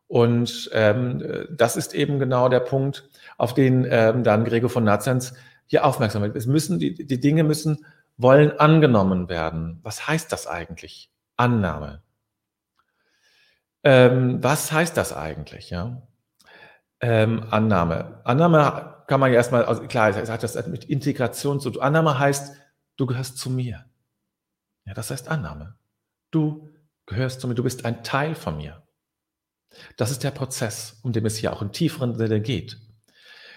Und 0.09 0.71
ähm, 0.73 1.47
das 1.57 1.77
ist 1.77 1.95
eben 1.95 2.19
genau 2.19 2.49
der 2.49 2.61
Punkt, 2.61 3.09
auf 3.39 3.55
den 3.55 3.87
ähm, 3.89 4.25
dann 4.25 4.45
Gregor 4.45 4.71
von 4.71 4.83
Nazianz 4.83 5.35
hier 5.69 5.85
aufmerksam 5.85 6.23
wird. 6.23 6.35
Es 6.35 6.47
müssen 6.47 6.81
die, 6.81 6.95
die 6.95 7.21
Dinge 7.21 7.45
müssen 7.45 7.87
wollen 8.17 8.59
angenommen 8.59 9.29
werden. 9.29 9.79
Was 9.85 10.09
heißt 10.09 10.33
das 10.33 10.49
eigentlich? 10.49 11.12
Annahme. 11.43 12.03
Ähm, 13.83 14.41
was 14.45 14.71
heißt 14.71 14.97
das 14.97 15.13
eigentlich? 15.13 15.71
Ja? 15.71 16.07
Ähm, 17.01 17.45
Annahme. 17.51 18.21
Annahme 18.25 19.05
kann 19.09 19.19
man 19.19 19.33
ja 19.33 19.39
erstmal, 19.39 19.65
also 19.65 19.83
klar, 19.89 20.11
es 20.11 20.31
hat 20.31 20.45
das 20.45 20.67
mit 20.69 20.85
Integration 20.85 21.59
zu 21.59 21.71
tun. 21.71 21.83
Annahme 21.83 22.17
heißt, 22.17 22.55
du 22.97 23.07
gehörst 23.07 23.39
zu 23.39 23.51
mir. 23.51 23.85
Ja, 24.85 24.95
das 24.95 25.11
heißt 25.11 25.27
Annahme. 25.29 25.75
Du 26.31 26.71
gehörst 27.07 27.41
zu 27.41 27.49
mir, 27.49 27.57
du 27.57 27.65
bist 27.65 27.85
ein 27.85 28.05
Teil 28.05 28.37
von 28.37 28.57
mir. 28.57 28.87
Das 29.97 30.13
ist 30.13 30.23
der 30.23 30.31
Prozess, 30.31 31.01
um 31.03 31.13
den 31.13 31.27
es 31.27 31.39
hier 31.39 31.53
auch 31.53 31.63
im 31.63 31.73
tieferen 31.73 32.15
Sinne 32.15 32.41
geht. 32.41 32.79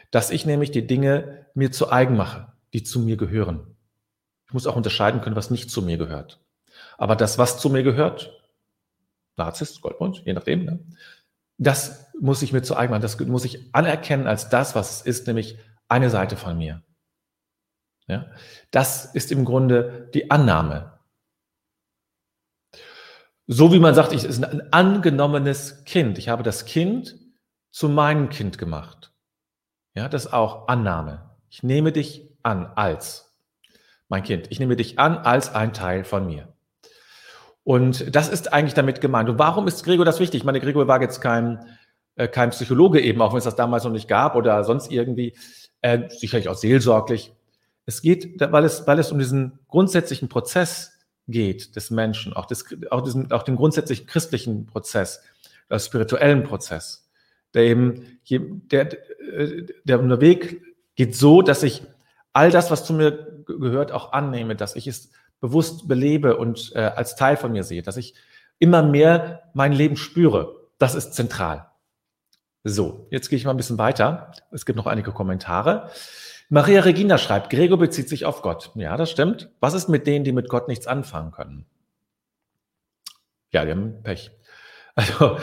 Dass 0.10 0.32
ich 0.32 0.48
nämlich 0.48 0.72
die 0.72 0.88
Dinge 0.88 1.46
mir 1.54 1.72
zu 1.72 1.92
eigen 1.92 2.18
mache, 2.18 2.52
die 2.74 2.82
zu 2.82 3.00
mir 3.00 3.16
gehören. 3.16 3.76
Ich 4.48 4.54
muss 4.54 4.66
auch 4.66 4.76
unterscheiden 4.76 5.22
können, 5.22 5.36
was 5.36 5.52
nicht 5.52 5.70
zu 5.70 5.84
mir 5.84 5.98
gehört. 5.98 6.45
Aber 6.98 7.16
das, 7.16 7.38
was 7.38 7.60
zu 7.60 7.70
mir 7.70 7.84
gehört, 7.84 8.32
Narzisst, 9.38 9.82
Goldmund, 9.82 10.24
je 10.26 10.34
nachdem, 10.34 10.66
ne? 10.66 10.80
das 11.58 12.12
muss 12.20 12.42
ich 12.42 12.54
mir 12.54 12.62
zu 12.62 12.76
eigen 12.76 12.92
machen. 12.92 13.02
Das 13.02 13.20
muss 13.20 13.46
ich 13.46 13.74
anerkennen 13.74 14.28
als 14.28 14.50
das, 14.50 14.76
was 14.76 14.92
es 14.92 15.02
ist, 15.02 15.28
nämlich 15.28 15.58
eine 15.90 16.10
Seite 16.10 16.38
von 16.38 16.58
mir. 16.58 16.84
Ja? 18.08 18.32
Das 18.72 19.14
ist 19.14 19.32
im 19.32 19.46
Grunde 19.46 20.10
die 20.14 20.32
Annahme. 20.32 21.00
So 23.48 23.74
wie 23.74 23.80
man 23.80 23.94
sagt, 23.94 24.12
ich 24.14 24.24
ist 24.24 24.44
ein 24.44 24.74
angenommenes 24.74 25.84
Kind. 25.86 26.18
Ich 26.18 26.30
habe 26.30 26.44
das 26.44 26.66
Kind 26.66 27.20
zu 27.72 27.90
meinem 27.90 28.30
Kind 28.30 28.58
gemacht. 28.58 29.14
Ja, 29.94 30.10
das 30.10 30.26
ist 30.26 30.34
auch 30.34 30.68
Annahme. 30.68 31.36
Ich 31.50 31.62
nehme 31.62 31.92
dich 31.92 32.36
an 32.42 32.66
als 32.66 33.38
mein 34.08 34.24
Kind. 34.24 34.48
Ich 34.50 34.60
nehme 34.60 34.76
dich 34.76 34.98
an 34.98 35.18
als 35.18 35.54
ein 35.54 35.74
Teil 35.74 36.04
von 36.04 36.26
mir. 36.26 36.55
Und 37.66 38.16
das 38.16 38.30
ist 38.30 38.54
eigentlich 38.54 38.76
damit 38.76 39.02
gemeint. 39.02 39.28
Und 39.28 39.40
warum 39.40 39.68
ist 39.68 39.84
Gregor 39.84 40.06
das 40.06 40.20
wichtig? 40.20 40.42
Ich 40.42 40.46
meine, 40.46 40.62
Gregor 40.62 40.88
war 40.88 41.02
jetzt 41.02 41.20
kein, 41.20 41.66
äh, 42.16 42.28
kein 42.28 42.52
Psychologe 42.52 43.02
eben, 43.02 43.22
auch 43.24 43.32
wenn 43.32 43.40
es 43.40 43.44
das 43.44 43.56
damals 43.56 43.84
noch 43.84 43.92
nicht 43.92 44.08
gab 44.08 44.36
oder 44.36 44.64
sonst 44.64 44.92
irgendwie, 44.92 45.36
äh, 45.82 46.08
sicherlich 46.10 46.48
auch 46.48 46.56
seelsorglich. 46.56 47.34
Es 47.88 48.04
geht, 48.04 48.40
weil 48.40 48.64
es, 48.66 48.86
weil 48.86 49.00
es 49.00 49.12
um 49.12 49.18
diesen 49.18 49.58
grundsätzlichen 49.68 50.30
Prozess 50.30 50.94
geht 51.28 51.76
des 51.76 51.90
Menschen, 51.90 52.34
auch, 52.34 52.46
des, 52.46 52.66
auch, 52.92 53.02
diesen, 53.02 53.32
auch 53.32 53.42
den 53.42 53.56
grundsätzlichen 53.56 54.06
christlichen 54.06 54.68
Prozess, 54.68 55.24
den 55.68 55.80
spirituellen 55.80 56.44
Prozess, 56.44 57.10
der 57.56 57.64
eben, 57.64 58.20
der, 58.30 58.90
der, 59.84 60.22
Weg 60.22 60.62
geht 60.96 61.16
so, 61.16 61.42
dass 61.42 61.64
ich 61.64 61.82
all 62.32 62.52
das, 62.52 62.70
was 62.70 62.86
zu 62.86 62.94
mir 62.94 63.44
gehört, 63.48 63.92
auch 63.92 64.14
annehme, 64.14 64.56
dass 64.56 64.76
ich 64.76 64.86
es 64.86 65.10
bewusst 65.40 65.88
belebe 65.88 66.38
und 66.38 66.72
äh, 66.76 66.80
als 66.80 67.16
Teil 67.16 67.38
von 67.38 67.52
mir 67.52 67.64
sehe, 67.64 67.82
dass 67.82 67.98
ich 67.98 68.16
immer 68.60 68.84
mehr 68.84 69.50
mein 69.54 69.74
Leben 69.74 69.98
spüre. 69.98 70.56
Das 70.78 70.96
ist 70.96 71.14
zentral. 71.14 71.70
So, 72.64 73.08
jetzt 73.12 73.30
gehe 73.30 73.38
ich 73.38 73.46
mal 73.46 73.52
ein 73.52 73.58
bisschen 73.58 73.78
weiter. 73.78 74.32
Es 74.52 74.66
gibt 74.66 74.78
noch 74.78 74.88
einige 74.88 75.12
Kommentare. 75.12 75.92
Maria 76.50 76.82
Regina 76.82 77.18
schreibt, 77.18 77.50
Gregor 77.50 77.78
bezieht 77.78 78.10
sich 78.10 78.26
auf 78.26 78.42
Gott. 78.42 78.72
Ja, 78.76 78.98
das 78.98 79.12
stimmt. 79.12 79.52
Was 79.60 79.74
ist 79.74 79.88
mit 79.88 80.08
denen, 80.08 80.26
die 80.26 80.32
mit 80.32 80.50
Gott 80.50 80.68
nichts 80.68 80.88
anfangen 80.88 81.32
können? 81.32 81.66
Ja, 83.52 83.66
die 83.66 83.72
haben 83.72 84.04
Pech. 84.04 84.32
Also, 84.98 85.38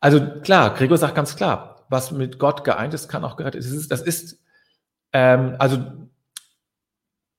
also 0.00 0.40
klar, 0.40 0.74
Gregor 0.74 0.98
sagt 0.98 1.14
ganz 1.14 1.36
klar, 1.36 1.86
was 1.88 2.10
mit 2.10 2.40
Gott 2.40 2.64
geeint 2.64 2.92
ist, 2.92 3.08
kann 3.08 3.24
auch 3.24 3.36
gerettet. 3.36 3.64
Das 3.64 3.86
das 3.86 4.02
ist 4.02 4.40
ähm, 5.12 5.54
also 5.60 6.07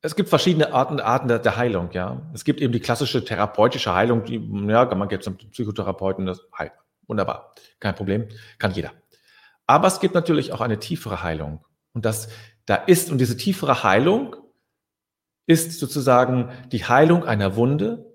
es 0.02 0.16
gibt 0.16 0.30
verschiedene 0.30 0.74
Arten, 0.74 1.00
Arten 1.00 1.28
der, 1.28 1.40
der, 1.40 1.58
Heilung, 1.58 1.92
ja. 1.92 2.22
Es 2.34 2.46
gibt 2.46 2.62
eben 2.62 2.72
die 2.72 2.80
klassische 2.80 3.24
therapeutische 3.26 3.94
Heilung, 3.94 4.24
die, 4.24 4.36
ja, 4.68 4.86
man 4.96 5.10
geht 5.10 5.24
zum 5.24 5.38
Psychotherapeuten, 5.38 6.26
das 6.26 6.42
heilt. 6.58 6.72
Wunderbar. 7.08 7.56
Kein 7.80 7.96
Problem. 7.96 8.28
Kann 8.60 8.72
jeder. 8.72 8.92
Aber 9.66 9.88
es 9.88 10.00
gibt 10.00 10.14
natürlich 10.16 10.54
auch 10.54 10.62
eine 10.62 10.80
tiefere 10.80 11.24
Heilung. 11.24 11.66
Und 11.94 12.06
das 12.06 12.30
da 12.66 12.76
ist, 12.76 13.12
und 13.12 13.18
diese 13.18 13.36
tiefere 13.36 13.84
Heilung 13.84 14.36
ist 15.48 15.80
sozusagen 15.80 16.52
die 16.72 16.86
Heilung 16.86 17.26
einer 17.26 17.56
Wunde 17.56 18.06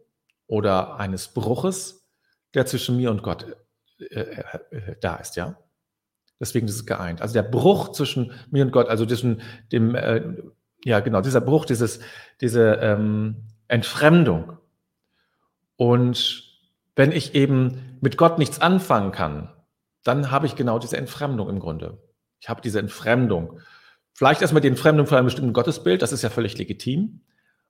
oder 0.46 1.00
eines 1.00 1.28
Bruches, 1.28 2.08
der 2.54 2.64
zwischen 2.66 2.96
mir 2.96 3.10
und 3.10 3.24
Gott 3.24 3.46
äh, 3.98 4.20
äh, 4.20 4.44
äh 4.70 4.96
da 5.00 5.16
ist, 5.16 5.34
ja. 5.34 5.58
Deswegen 6.40 6.68
ist 6.68 6.76
es 6.76 6.86
geeint. 6.86 7.20
Also 7.20 7.34
der 7.34 7.42
Bruch 7.42 7.92
zwischen 7.92 8.32
mir 8.50 8.64
und 8.64 8.70
Gott, 8.70 8.88
also 8.88 9.06
zwischen 9.06 9.42
dem, 9.72 9.94
äh, 9.94 10.36
ja 10.84 11.00
genau, 11.00 11.20
dieser 11.20 11.40
Bruch, 11.40 11.64
dieses, 11.64 12.00
diese 12.40 12.74
ähm, 12.74 13.48
Entfremdung. 13.68 14.58
Und 15.76 16.44
wenn 16.96 17.12
ich 17.12 17.34
eben 17.34 17.98
mit 18.00 18.16
Gott 18.16 18.38
nichts 18.38 18.60
anfangen 18.60 19.12
kann, 19.12 19.50
dann 20.04 20.30
habe 20.30 20.46
ich 20.46 20.54
genau 20.54 20.78
diese 20.78 20.96
Entfremdung 20.96 21.48
im 21.48 21.58
Grunde. 21.58 21.98
Ich 22.40 22.48
habe 22.48 22.60
diese 22.60 22.78
Entfremdung. 22.78 23.60
Vielleicht 24.12 24.42
erstmal 24.42 24.60
die 24.60 24.68
Entfremdung 24.68 25.06
von 25.06 25.16
einem 25.16 25.26
bestimmten 25.26 25.54
Gottesbild, 25.54 26.02
das 26.02 26.12
ist 26.12 26.22
ja 26.22 26.30
völlig 26.30 26.56
legitim. 26.58 27.22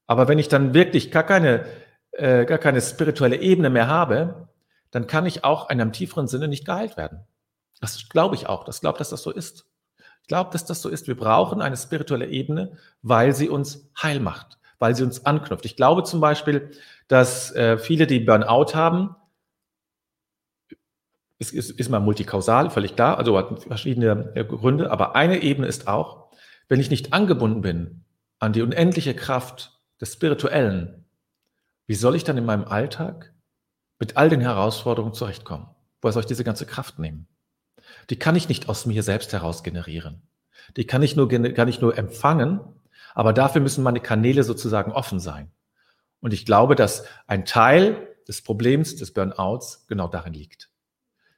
Aber 0.07 0.29
wenn 0.29 0.39
ich 0.39 0.49
dann 0.49 0.75
wirklich 0.75 1.11
gar 1.11 1.23
keine, 1.23 1.65
äh, 2.13 2.45
gar 2.45 2.59
keine 2.59 2.81
spirituelle 2.81 3.37
Ebene 3.37 3.71
mehr 3.71 3.89
habe, 3.89 4.49
dann 4.91 5.07
kann 5.07 5.27
ich 5.27 5.45
auch 5.45 5.71
in 5.71 5.81
einem 5.81 5.93
tieferen 5.93 6.27
Sinne 6.27 6.49
nicht 6.49 6.67
geheilt 6.67 6.97
werden. 6.97 7.21
Das 7.81 8.09
glaube 8.09 8.35
ich 8.35 8.47
auch. 8.49 8.65
Das 8.65 8.81
glaube, 8.81 8.99
dass 8.99 9.11
das 9.11 9.23
so 9.23 9.31
ist. 9.31 9.67
Ich 10.25 10.29
glaube, 10.29 10.49
dass 10.53 10.65
das 10.65 10.81
so 10.81 10.89
ist. 10.89 11.07
Wir 11.07 11.19
brauchen 11.19 11.61
eine 11.61 11.77
spirituelle 11.77 12.27
Ebene, 12.27 12.79
weil 13.03 13.35
sie 13.35 13.51
uns 13.51 13.91
heil 14.03 14.21
macht, 14.21 14.59
weil 14.79 14.97
sie 14.97 15.03
uns 15.05 15.27
anknüpft. 15.27 15.67
Ich 15.67 15.77
glaube 15.77 16.03
zum 16.03 16.21
Beispiel, 16.21 16.71
dass 17.09 17.55
äh, 17.55 17.77
viele, 17.77 18.07
die 18.07 18.21
Burnout 18.21 18.73
haben, 18.73 19.15
ist, 21.39 21.53
ist, 21.53 21.73
ist 21.73 21.91
mal 21.91 22.01
multikausal, 22.01 22.71
völlig 22.71 22.95
klar, 22.95 23.19
also 23.19 23.37
hat 23.37 23.65
verschiedene 23.65 24.33
äh, 24.35 24.47
Gründe, 24.47 24.91
aber 24.91 25.15
eine 25.15 25.43
Ebene 25.43 25.67
ist 25.67 25.89
auch, 25.89 26.31
wenn 26.69 26.81
ich 26.81 26.89
nicht 26.89 27.13
angebunden 27.13 27.61
bin 27.61 28.07
an 28.39 28.55
die 28.55 28.63
unendliche 28.63 29.15
Kraft 29.15 29.79
des 30.01 30.15
Spirituellen, 30.15 31.05
wie 31.87 31.97
soll 31.97 32.17
ich 32.17 32.25
dann 32.25 32.39
in 32.39 32.47
meinem 32.47 32.65
Alltag 32.65 33.35
mit 33.99 34.17
all 34.17 34.31
den 34.31 34.41
Herausforderungen 34.41 35.13
zurechtkommen? 35.13 35.67
Woher 36.01 36.15
soll 36.15 36.21
ich 36.21 36.27
diese 36.27 36.45
ganze 36.45 36.65
Kraft 36.65 36.99
nehmen? 36.99 37.29
Die 38.11 38.19
kann 38.19 38.37
ich 38.37 38.49
nicht 38.49 38.69
aus 38.69 38.87
mir 38.87 39.03
selbst 39.03 39.33
heraus 39.33 39.63
generieren. 39.63 40.23
Die 40.77 40.87
kann 40.87 41.03
ich 41.03 41.17
nur, 41.17 41.29
kann 41.29 41.69
ich 41.69 41.81
nur 41.81 41.97
empfangen, 41.97 42.61
aber 43.15 43.33
dafür 43.33 43.61
müssen 43.61 43.85
meine 43.85 44.01
Kanäle 44.01 44.45
sozusagen 44.45 44.93
offen 44.93 45.21
sein. 45.21 45.51
Und 46.21 46.33
ich 46.33 46.47
glaube, 46.47 46.75
dass 46.75 47.05
ein 47.27 47.45
Teil 47.45 48.09
des 48.27 48.43
Problems 48.43 48.97
des 48.97 49.13
Burnouts 49.13 49.87
genau 49.89 50.09
darin 50.09 50.33
liegt. 50.33 50.71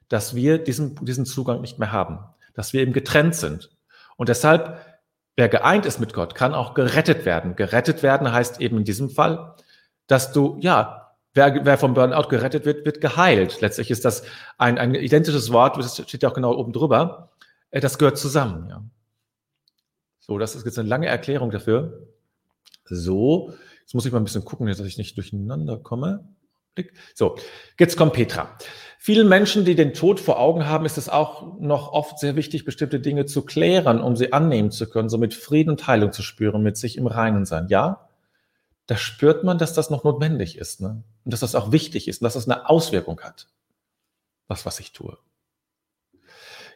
Dass 0.07 0.35
wir 0.35 0.57
diesen, 0.57 0.95
diesen 1.05 1.25
Zugang 1.25 1.61
nicht 1.61 1.79
mehr 1.79 1.91
haben. 1.91 2.19
Dass 2.53 2.73
wir 2.73 2.81
eben 2.81 2.93
getrennt 2.93 3.35
sind. 3.35 3.69
Und 4.15 4.29
deshalb, 4.29 4.79
wer 5.35 5.49
geeint 5.49 5.85
ist 5.85 5.99
mit 5.99 6.13
Gott, 6.13 6.35
kann 6.35 6.53
auch 6.53 6.73
gerettet 6.73 7.25
werden. 7.25 7.55
Gerettet 7.55 8.01
werden 8.01 8.31
heißt 8.31 8.61
eben 8.61 8.77
in 8.77 8.85
diesem 8.85 9.09
Fall, 9.09 9.55
dass 10.07 10.31
du, 10.31 10.57
ja, 10.61 11.06
Wer, 11.37 11.65
wer 11.65 11.77
vom 11.77 11.93
Burnout 11.93 12.29
gerettet 12.29 12.65
wird, 12.65 12.83
wird 12.83 12.99
geheilt. 12.99 13.61
Letztlich 13.61 13.91
ist 13.91 14.03
das 14.05 14.23
ein, 14.57 14.79
ein 14.79 14.95
identisches 14.95 15.51
Wort, 15.51 15.77
das 15.77 15.95
steht 15.95 16.23
ja 16.23 16.29
auch 16.29 16.33
genau 16.33 16.51
oben 16.55 16.73
drüber. 16.73 17.29
Äh, 17.69 17.79
das 17.79 17.99
gehört 17.99 18.17
zusammen. 18.17 18.67
Ja. 18.69 18.83
So, 20.19 20.39
das 20.39 20.55
ist 20.55 20.65
jetzt 20.65 20.79
eine 20.79 20.89
lange 20.89 21.05
Erklärung 21.05 21.51
dafür. 21.51 22.07
So, 22.85 23.53
jetzt 23.81 23.93
muss 23.93 24.05
ich 24.07 24.11
mal 24.11 24.17
ein 24.17 24.23
bisschen 24.23 24.45
gucken, 24.45 24.65
dass 24.65 24.79
ich 24.79 24.97
nicht 24.97 25.15
durcheinander 25.15 25.77
komme. 25.77 26.27
So, 27.13 27.37
jetzt 27.79 27.97
kommt 27.97 28.13
Petra. 28.13 28.49
Vielen 28.97 29.29
Menschen, 29.29 29.63
die 29.63 29.75
den 29.75 29.93
Tod 29.93 30.19
vor 30.19 30.39
Augen 30.39 30.65
haben, 30.65 30.85
ist 30.85 30.97
es 30.97 31.07
auch 31.07 31.59
noch 31.59 31.91
oft 31.91 32.17
sehr 32.17 32.35
wichtig, 32.35 32.65
bestimmte 32.65 32.99
Dinge 32.99 33.27
zu 33.27 33.43
klären, 33.43 34.01
um 34.01 34.15
sie 34.15 34.33
annehmen 34.33 34.71
zu 34.71 34.89
können, 34.89 35.09
somit 35.09 35.35
Frieden 35.35 35.69
und 35.69 35.85
Heilung 35.85 36.11
zu 36.11 36.23
spüren, 36.23 36.63
mit 36.63 36.77
sich 36.77 36.97
im 36.97 37.05
Reinen 37.05 37.45
sein. 37.45 37.67
Ja, 37.69 38.07
da 38.87 38.95
spürt 38.95 39.43
man, 39.43 39.57
dass 39.57 39.73
das 39.73 39.89
noch 39.89 40.03
notwendig 40.03 40.57
ist. 40.57 40.81
Ne? 40.81 41.03
Und 41.27 41.33
dass 41.33 41.41
das 41.41 41.55
auch 41.55 41.73
wichtig 41.73 42.07
ist 42.07 42.21
und 42.21 42.23
dass 42.23 42.35
das 42.35 42.47
eine 42.47 42.69
Auswirkung 42.69 43.19
hat. 43.19 43.49
Das, 44.47 44.65
was 44.65 44.79
ich 44.79 44.93
tue. 44.93 45.17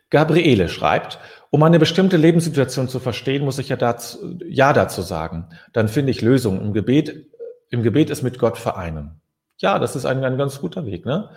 Gabriele 0.09 0.67
schreibt, 0.67 1.19
um 1.51 1.63
eine 1.63 1.79
bestimmte 1.79 2.17
Lebenssituation 2.17 2.89
zu 2.89 2.99
verstehen, 2.99 3.45
muss 3.45 3.59
ich 3.59 3.69
ja 3.69 3.77
dazu, 3.77 4.37
ja 4.45 4.73
dazu 4.73 5.03
sagen. 5.03 5.47
Dann 5.71 5.87
finde 5.87 6.11
ich 6.11 6.19
Lösungen. 6.19 6.59
Im 6.59 6.73
Gebet, 6.73 7.27
im 7.69 7.81
Gebet 7.81 8.09
ist 8.09 8.23
mit 8.23 8.39
Gott 8.39 8.57
vereinen. 8.57 9.21
Ja, 9.55 9.79
das 9.79 9.95
ist 9.95 10.03
ein, 10.03 10.21
ein 10.21 10.37
ganz 10.37 10.59
guter 10.59 10.85
Weg. 10.85 11.05
Ne? 11.05 11.29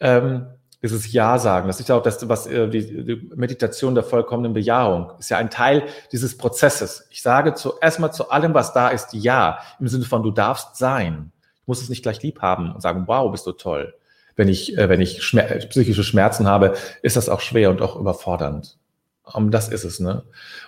Ähm, 0.00 0.46
dieses 0.82 1.12
Ja 1.12 1.38
sagen. 1.38 1.66
Das 1.66 1.78
ist 1.78 1.90
ja 1.90 1.96
auch 1.98 2.02
das, 2.02 2.26
was 2.26 2.46
äh, 2.46 2.70
die, 2.70 3.04
die 3.04 3.30
Meditation 3.36 3.94
der 3.94 4.02
vollkommenen 4.02 4.54
Bejahung 4.54 5.12
ist 5.18 5.28
ja 5.28 5.36
ein 5.36 5.50
Teil 5.50 5.82
dieses 6.10 6.38
Prozesses. 6.38 7.06
Ich 7.10 7.20
sage 7.20 7.52
zuerst 7.52 8.00
mal 8.00 8.12
zu 8.12 8.30
allem, 8.30 8.54
was 8.54 8.72
da 8.72 8.88
ist, 8.88 9.12
Ja, 9.12 9.58
im 9.78 9.88
Sinne 9.88 10.06
von 10.06 10.22
du 10.22 10.30
darfst 10.30 10.76
sein. 10.76 11.32
Muss 11.66 11.82
es 11.82 11.88
nicht 11.88 12.02
gleich 12.02 12.22
lieb 12.22 12.40
haben 12.40 12.72
und 12.72 12.80
sagen, 12.80 13.04
wow, 13.06 13.30
bist 13.30 13.46
du 13.46 13.52
toll. 13.52 13.94
Wenn 14.36 14.48
ich, 14.48 14.76
äh, 14.78 14.88
wenn 14.88 15.00
ich 15.00 15.22
Schmer 15.22 15.42
psychische 15.42 16.04
Schmerzen 16.04 16.46
habe, 16.46 16.74
ist 17.02 17.16
das 17.16 17.28
auch 17.28 17.40
schwer 17.40 17.70
und 17.70 17.82
auch 17.82 17.96
überfordernd. 17.96 18.78
Um, 19.24 19.50
das 19.50 19.68
ist 19.68 19.82
es, 19.84 19.98
ne? 19.98 20.22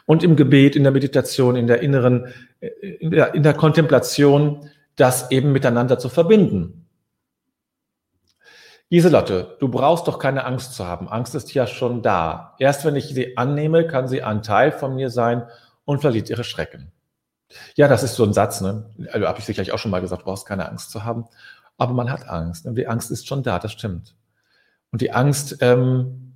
Und 0.05 0.25
im 0.25 0.35
Gebet, 0.35 0.75
in 0.75 0.83
der 0.83 0.91
Meditation, 0.91 1.55
in 1.55 1.69
der 1.69 1.81
inneren, 1.81 2.27
äh, 2.61 2.69
in 2.69 3.13
der, 3.13 3.35
in 3.35 3.45
der 3.45 3.55
Kontemplation, 3.55 4.69
das 4.97 5.31
eben 5.31 5.53
miteinander 5.53 5.99
zu 5.99 6.09
verbinden. 6.09 6.87
Lieselotte, 8.91 9.57
du 9.61 9.69
brauchst 9.69 10.09
doch 10.09 10.19
keine 10.19 10.45
Angst 10.45 10.75
zu 10.75 10.87
haben. 10.87 11.09
Angst 11.09 11.35
ist 11.35 11.53
ja 11.53 11.67
schon 11.67 12.03
da. 12.03 12.57
Erst 12.59 12.85
wenn 12.85 12.97
ich 12.97 13.07
sie 13.09 13.37
annehme, 13.37 13.87
kann 13.87 14.09
sie 14.09 14.23
ein 14.23 14.43
Teil 14.43 14.73
von 14.73 14.95
mir 14.97 15.11
sein 15.11 15.47
und 15.85 16.01
verliert 16.01 16.31
ihre 16.31 16.43
Schrecken. 16.43 16.91
Ja, 17.77 17.89
das 17.89 18.03
ist 18.03 18.15
so 18.15 18.25
ein 18.25 18.33
Satz, 18.33 18.61
ne? 18.61 18.91
Also 19.13 19.27
habe 19.27 19.39
ich 19.39 19.45
sicherlich 19.45 19.73
auch 19.73 19.79
schon 19.79 19.91
mal 19.91 20.01
gesagt, 20.01 20.23
du 20.23 20.27
brauchst 20.27 20.47
keine 20.47 20.69
Angst 20.69 20.91
zu 20.91 21.05
haben. 21.05 21.27
Aber 21.77 21.95
man 21.95 22.11
hat 22.11 22.29
Angst. 22.29 22.67
Und 22.67 22.75
die 22.75 22.89
Angst 22.89 23.11
ist 23.11 23.27
schon 23.27 23.43
da, 23.43 23.59
das 23.59 23.73
stimmt. 23.73 24.17
Und 24.91 25.01
die 25.01 25.13
Angst, 25.13 25.59
ähm, 25.61 26.35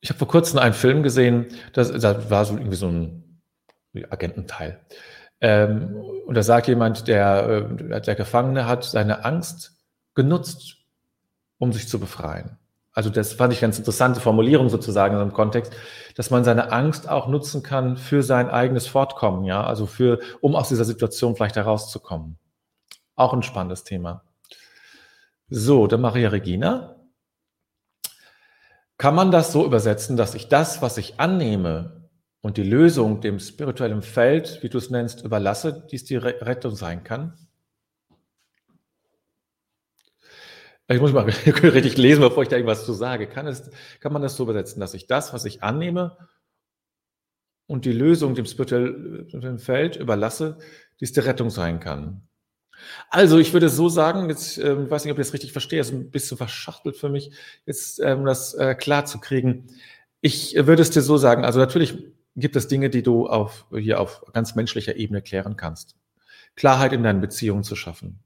ich 0.00 0.10
habe 0.10 0.18
vor 0.18 0.28
kurzem 0.28 0.58
einen 0.58 0.74
Film 0.74 1.02
gesehen, 1.02 1.48
das, 1.72 1.92
da 1.92 2.30
war 2.30 2.44
so 2.44 2.56
irgendwie 2.56 2.76
so 2.76 2.88
ein 2.88 3.40
Agententeil. 4.10 4.80
Ähm, 5.40 5.96
und 6.26 6.34
da 6.34 6.42
sagt 6.42 6.68
jemand, 6.68 7.08
der, 7.08 7.68
äh, 7.90 8.00
der 8.00 8.14
Gefangene 8.14 8.66
hat 8.66 8.84
seine 8.84 9.24
Angst 9.24 9.76
genutzt, 10.14 10.78
um 11.58 11.72
sich 11.72 11.88
zu 11.88 11.98
befreien. 12.00 12.58
Also 12.94 13.10
das 13.10 13.32
fand 13.32 13.52
ich 13.52 13.60
ganz 13.60 13.76
interessante 13.76 14.20
Formulierung 14.20 14.68
sozusagen 14.68 15.16
in 15.16 15.20
einem 15.20 15.32
Kontext, 15.32 15.72
dass 16.14 16.30
man 16.30 16.44
seine 16.44 16.70
Angst 16.70 17.08
auch 17.08 17.26
nutzen 17.26 17.64
kann 17.64 17.96
für 17.96 18.22
sein 18.22 18.48
eigenes 18.48 18.86
Fortkommen, 18.86 19.44
ja, 19.44 19.64
also 19.64 19.86
für, 19.86 20.20
um 20.40 20.54
aus 20.54 20.68
dieser 20.68 20.84
Situation 20.84 21.34
vielleicht 21.34 21.56
herauszukommen. 21.56 22.38
Auch 23.16 23.32
ein 23.32 23.42
spannendes 23.42 23.82
Thema. 23.82 24.22
So, 25.48 25.88
dann 25.88 26.00
Maria 26.00 26.28
Regina. 26.28 26.96
Kann 28.96 29.16
man 29.16 29.32
das 29.32 29.52
so 29.52 29.66
übersetzen, 29.66 30.16
dass 30.16 30.36
ich 30.36 30.48
das, 30.48 30.80
was 30.80 30.96
ich 30.96 31.18
annehme 31.18 32.08
und 32.42 32.56
die 32.56 32.62
Lösung 32.62 33.20
dem 33.20 33.40
spirituellen 33.40 34.02
Feld, 34.02 34.62
wie 34.62 34.68
du 34.68 34.78
es 34.78 34.90
nennst, 34.90 35.24
überlasse, 35.24 35.84
dies 35.90 36.04
die 36.04 36.16
Rettung 36.16 36.76
sein 36.76 37.02
kann? 37.02 37.43
Ich 40.88 41.00
muss 41.00 41.12
mal 41.12 41.22
richtig 41.62 41.96
lesen, 41.96 42.20
bevor 42.20 42.42
ich 42.42 42.48
da 42.48 42.56
irgendwas 42.56 42.84
zu 42.84 42.92
sage. 42.92 43.26
Kann, 43.26 43.46
es, 43.46 43.70
kann 44.00 44.12
man 44.12 44.22
das 44.22 44.36
so 44.36 44.42
übersetzen, 44.42 44.80
dass 44.80 44.94
ich 44.94 45.06
das, 45.06 45.32
was 45.32 45.44
ich 45.44 45.62
annehme 45.62 46.16
und 47.66 47.86
die 47.86 47.92
Lösung 47.92 48.34
dem 48.34 48.44
spirituellen 48.44 49.58
Feld 49.58 49.96
überlasse, 49.96 50.58
dies 51.00 51.12
die 51.12 51.20
Rettung 51.20 51.50
sein 51.50 51.80
kann? 51.80 52.28
Also, 53.08 53.38
ich 53.38 53.52
würde 53.52 53.68
so 53.68 53.88
sagen, 53.88 54.28
jetzt 54.28 54.58
ähm, 54.58 54.90
weiß 54.90 55.04
nicht, 55.04 55.12
ob 55.12 55.18
ich 55.18 55.26
das 55.26 55.32
richtig 55.32 55.52
verstehe, 55.52 55.80
ist 55.80 55.92
ein 55.92 56.10
bisschen 56.10 56.36
verschachtelt 56.36 56.96
für 56.96 57.08
mich, 57.08 57.30
jetzt 57.64 58.00
ähm, 58.00 58.24
das 58.24 58.52
äh, 58.54 58.74
klar 58.74 59.06
zu 59.06 59.20
kriegen. 59.20 59.68
Ich 60.20 60.54
würde 60.54 60.82
es 60.82 60.90
dir 60.90 61.02
so 61.02 61.16
sagen, 61.16 61.44
also 61.44 61.60
natürlich 61.60 61.96
gibt 62.36 62.56
es 62.56 62.68
Dinge, 62.68 62.90
die 62.90 63.02
du 63.02 63.26
auf, 63.26 63.66
hier 63.72 64.00
auf 64.00 64.24
ganz 64.32 64.54
menschlicher 64.54 64.96
Ebene 64.96 65.22
klären 65.22 65.56
kannst. 65.56 65.96
Klarheit 66.56 66.92
in 66.92 67.02
deinen 67.02 67.20
Beziehungen 67.20 67.62
zu 67.62 67.76
schaffen. 67.76 68.23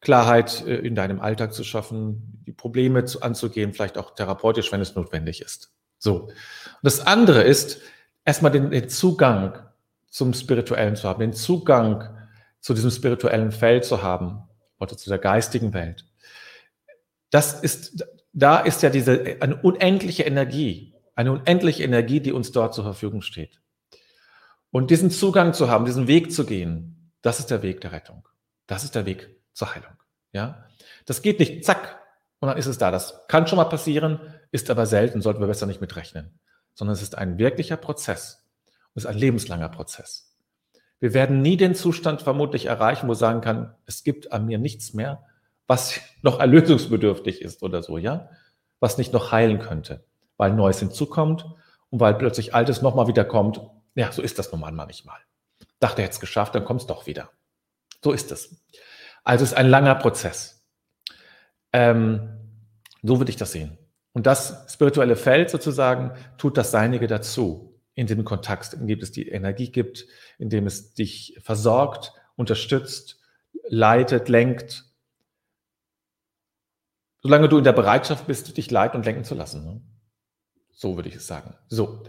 Klarheit 0.00 0.66
äh, 0.66 0.76
in 0.76 0.94
deinem 0.94 1.20
Alltag 1.20 1.52
zu 1.52 1.64
schaffen, 1.64 2.42
die 2.46 2.52
Probleme 2.52 3.04
zu, 3.04 3.22
anzugehen, 3.22 3.72
vielleicht 3.72 3.98
auch 3.98 4.14
therapeutisch, 4.14 4.72
wenn 4.72 4.80
es 4.80 4.94
notwendig 4.94 5.40
ist. 5.40 5.72
So. 5.98 6.24
Und 6.24 6.34
das 6.82 7.00
andere 7.00 7.42
ist, 7.42 7.80
erstmal 8.24 8.52
den, 8.52 8.70
den 8.70 8.88
Zugang 8.88 9.58
zum 10.08 10.34
Spirituellen 10.34 10.96
zu 10.96 11.08
haben, 11.08 11.20
den 11.20 11.32
Zugang 11.32 12.16
zu 12.60 12.74
diesem 12.74 12.90
spirituellen 12.90 13.52
Feld 13.52 13.84
zu 13.84 14.02
haben 14.02 14.42
oder 14.78 14.96
zu 14.96 15.08
der 15.08 15.18
geistigen 15.18 15.72
Welt. 15.72 16.04
Das 17.30 17.60
ist, 17.60 18.04
da 18.32 18.58
ist 18.58 18.82
ja 18.82 18.90
diese, 18.90 19.36
eine 19.40 19.56
unendliche 19.56 20.24
Energie, 20.24 20.94
eine 21.14 21.32
unendliche 21.32 21.82
Energie, 21.82 22.20
die 22.20 22.32
uns 22.32 22.52
dort 22.52 22.74
zur 22.74 22.84
Verfügung 22.84 23.22
steht. 23.22 23.60
Und 24.70 24.90
diesen 24.90 25.10
Zugang 25.10 25.54
zu 25.54 25.70
haben, 25.70 25.86
diesen 25.86 26.06
Weg 26.06 26.32
zu 26.32 26.44
gehen, 26.44 27.12
das 27.22 27.38
ist 27.38 27.50
der 27.50 27.62
Weg 27.62 27.80
der 27.80 27.92
Rettung. 27.92 28.28
Das 28.66 28.84
ist 28.84 28.94
der 28.94 29.06
Weg 29.06 29.35
zur 29.56 29.74
Heilung. 29.74 29.92
Ja? 30.32 30.66
Das 31.04 31.22
geht 31.22 31.38
nicht 31.38 31.64
zack 31.64 32.00
und 32.40 32.48
dann 32.48 32.58
ist 32.58 32.66
es 32.66 32.78
da. 32.78 32.90
Das 32.90 33.26
kann 33.28 33.46
schon 33.46 33.56
mal 33.56 33.64
passieren, 33.64 34.34
ist 34.52 34.70
aber 34.70 34.86
selten, 34.86 35.22
sollten 35.22 35.40
wir 35.40 35.46
besser 35.46 35.66
nicht 35.66 35.80
mitrechnen. 35.80 36.38
Sondern 36.74 36.94
es 36.94 37.02
ist 37.02 37.16
ein 37.16 37.38
wirklicher 37.38 37.76
Prozess. 37.76 38.44
Es 38.94 39.04
ist 39.04 39.06
ein 39.06 39.18
lebenslanger 39.18 39.68
Prozess. 39.68 40.36
Wir 40.98 41.12
werden 41.14 41.42
nie 41.42 41.56
den 41.56 41.74
Zustand 41.74 42.22
vermutlich 42.22 42.66
erreichen, 42.66 43.08
wo 43.08 43.14
sagen 43.14 43.40
kann, 43.40 43.74
es 43.84 44.04
gibt 44.04 44.32
an 44.32 44.46
mir 44.46 44.58
nichts 44.58 44.94
mehr, 44.94 45.24
was 45.66 46.00
noch 46.22 46.40
erlösungsbedürftig 46.40 47.42
ist 47.42 47.62
oder 47.62 47.82
so, 47.82 47.98
ja? 47.98 48.30
Was 48.80 48.98
nicht 48.98 49.12
noch 49.12 49.32
heilen 49.32 49.58
könnte, 49.58 50.04
weil 50.36 50.52
Neues 50.52 50.78
hinzukommt 50.78 51.46
und 51.90 52.00
weil 52.00 52.14
plötzlich 52.14 52.54
Altes 52.54 52.82
nochmal 52.82 53.06
wieder 53.08 53.24
kommt 53.24 53.60
ja, 53.96 54.12
so 54.12 54.22
ist 54.22 54.38
das 54.38 54.52
normal 54.52 54.72
manchmal. 54.72 55.18
Dachte, 55.80 56.02
er 56.02 56.04
hätte 56.04 56.14
es 56.14 56.20
geschafft, 56.20 56.54
dann 56.54 56.64
kommt 56.64 56.82
es 56.82 56.86
doch 56.86 57.06
wieder. 57.06 57.30
So 58.04 58.12
ist 58.12 58.30
es. 58.30 58.54
Also 59.26 59.42
es 59.42 59.50
ist 59.50 59.56
ein 59.56 59.68
langer 59.68 59.96
Prozess. 59.96 60.64
Ähm, 61.72 62.62
so 63.02 63.18
würde 63.18 63.30
ich 63.30 63.36
das 63.36 63.50
sehen. 63.50 63.76
Und 64.12 64.26
das 64.26 64.72
spirituelle 64.72 65.16
Feld 65.16 65.50
sozusagen 65.50 66.12
tut 66.38 66.56
das 66.56 66.70
Seinige 66.70 67.08
dazu, 67.08 67.76
in 67.94 68.06
dem 68.06 68.24
Kontakt, 68.24 68.72
in 68.72 68.86
dem 68.86 69.00
es 69.00 69.10
die 69.10 69.28
Energie 69.28 69.72
gibt, 69.72 70.06
in 70.38 70.48
dem 70.48 70.66
es 70.66 70.94
dich 70.94 71.36
versorgt, 71.42 72.12
unterstützt, 72.36 73.20
leitet, 73.68 74.28
lenkt. 74.28 74.84
Solange 77.20 77.48
du 77.48 77.58
in 77.58 77.64
der 77.64 77.72
Bereitschaft 77.72 78.28
bist, 78.28 78.56
dich 78.56 78.70
leiten 78.70 78.96
und 78.96 79.06
lenken 79.06 79.24
zu 79.24 79.34
lassen. 79.34 79.64
Ne? 79.64 79.80
So 80.70 80.94
würde 80.94 81.08
ich 81.08 81.16
es 81.16 81.26
sagen. 81.26 81.56
So. 81.66 82.04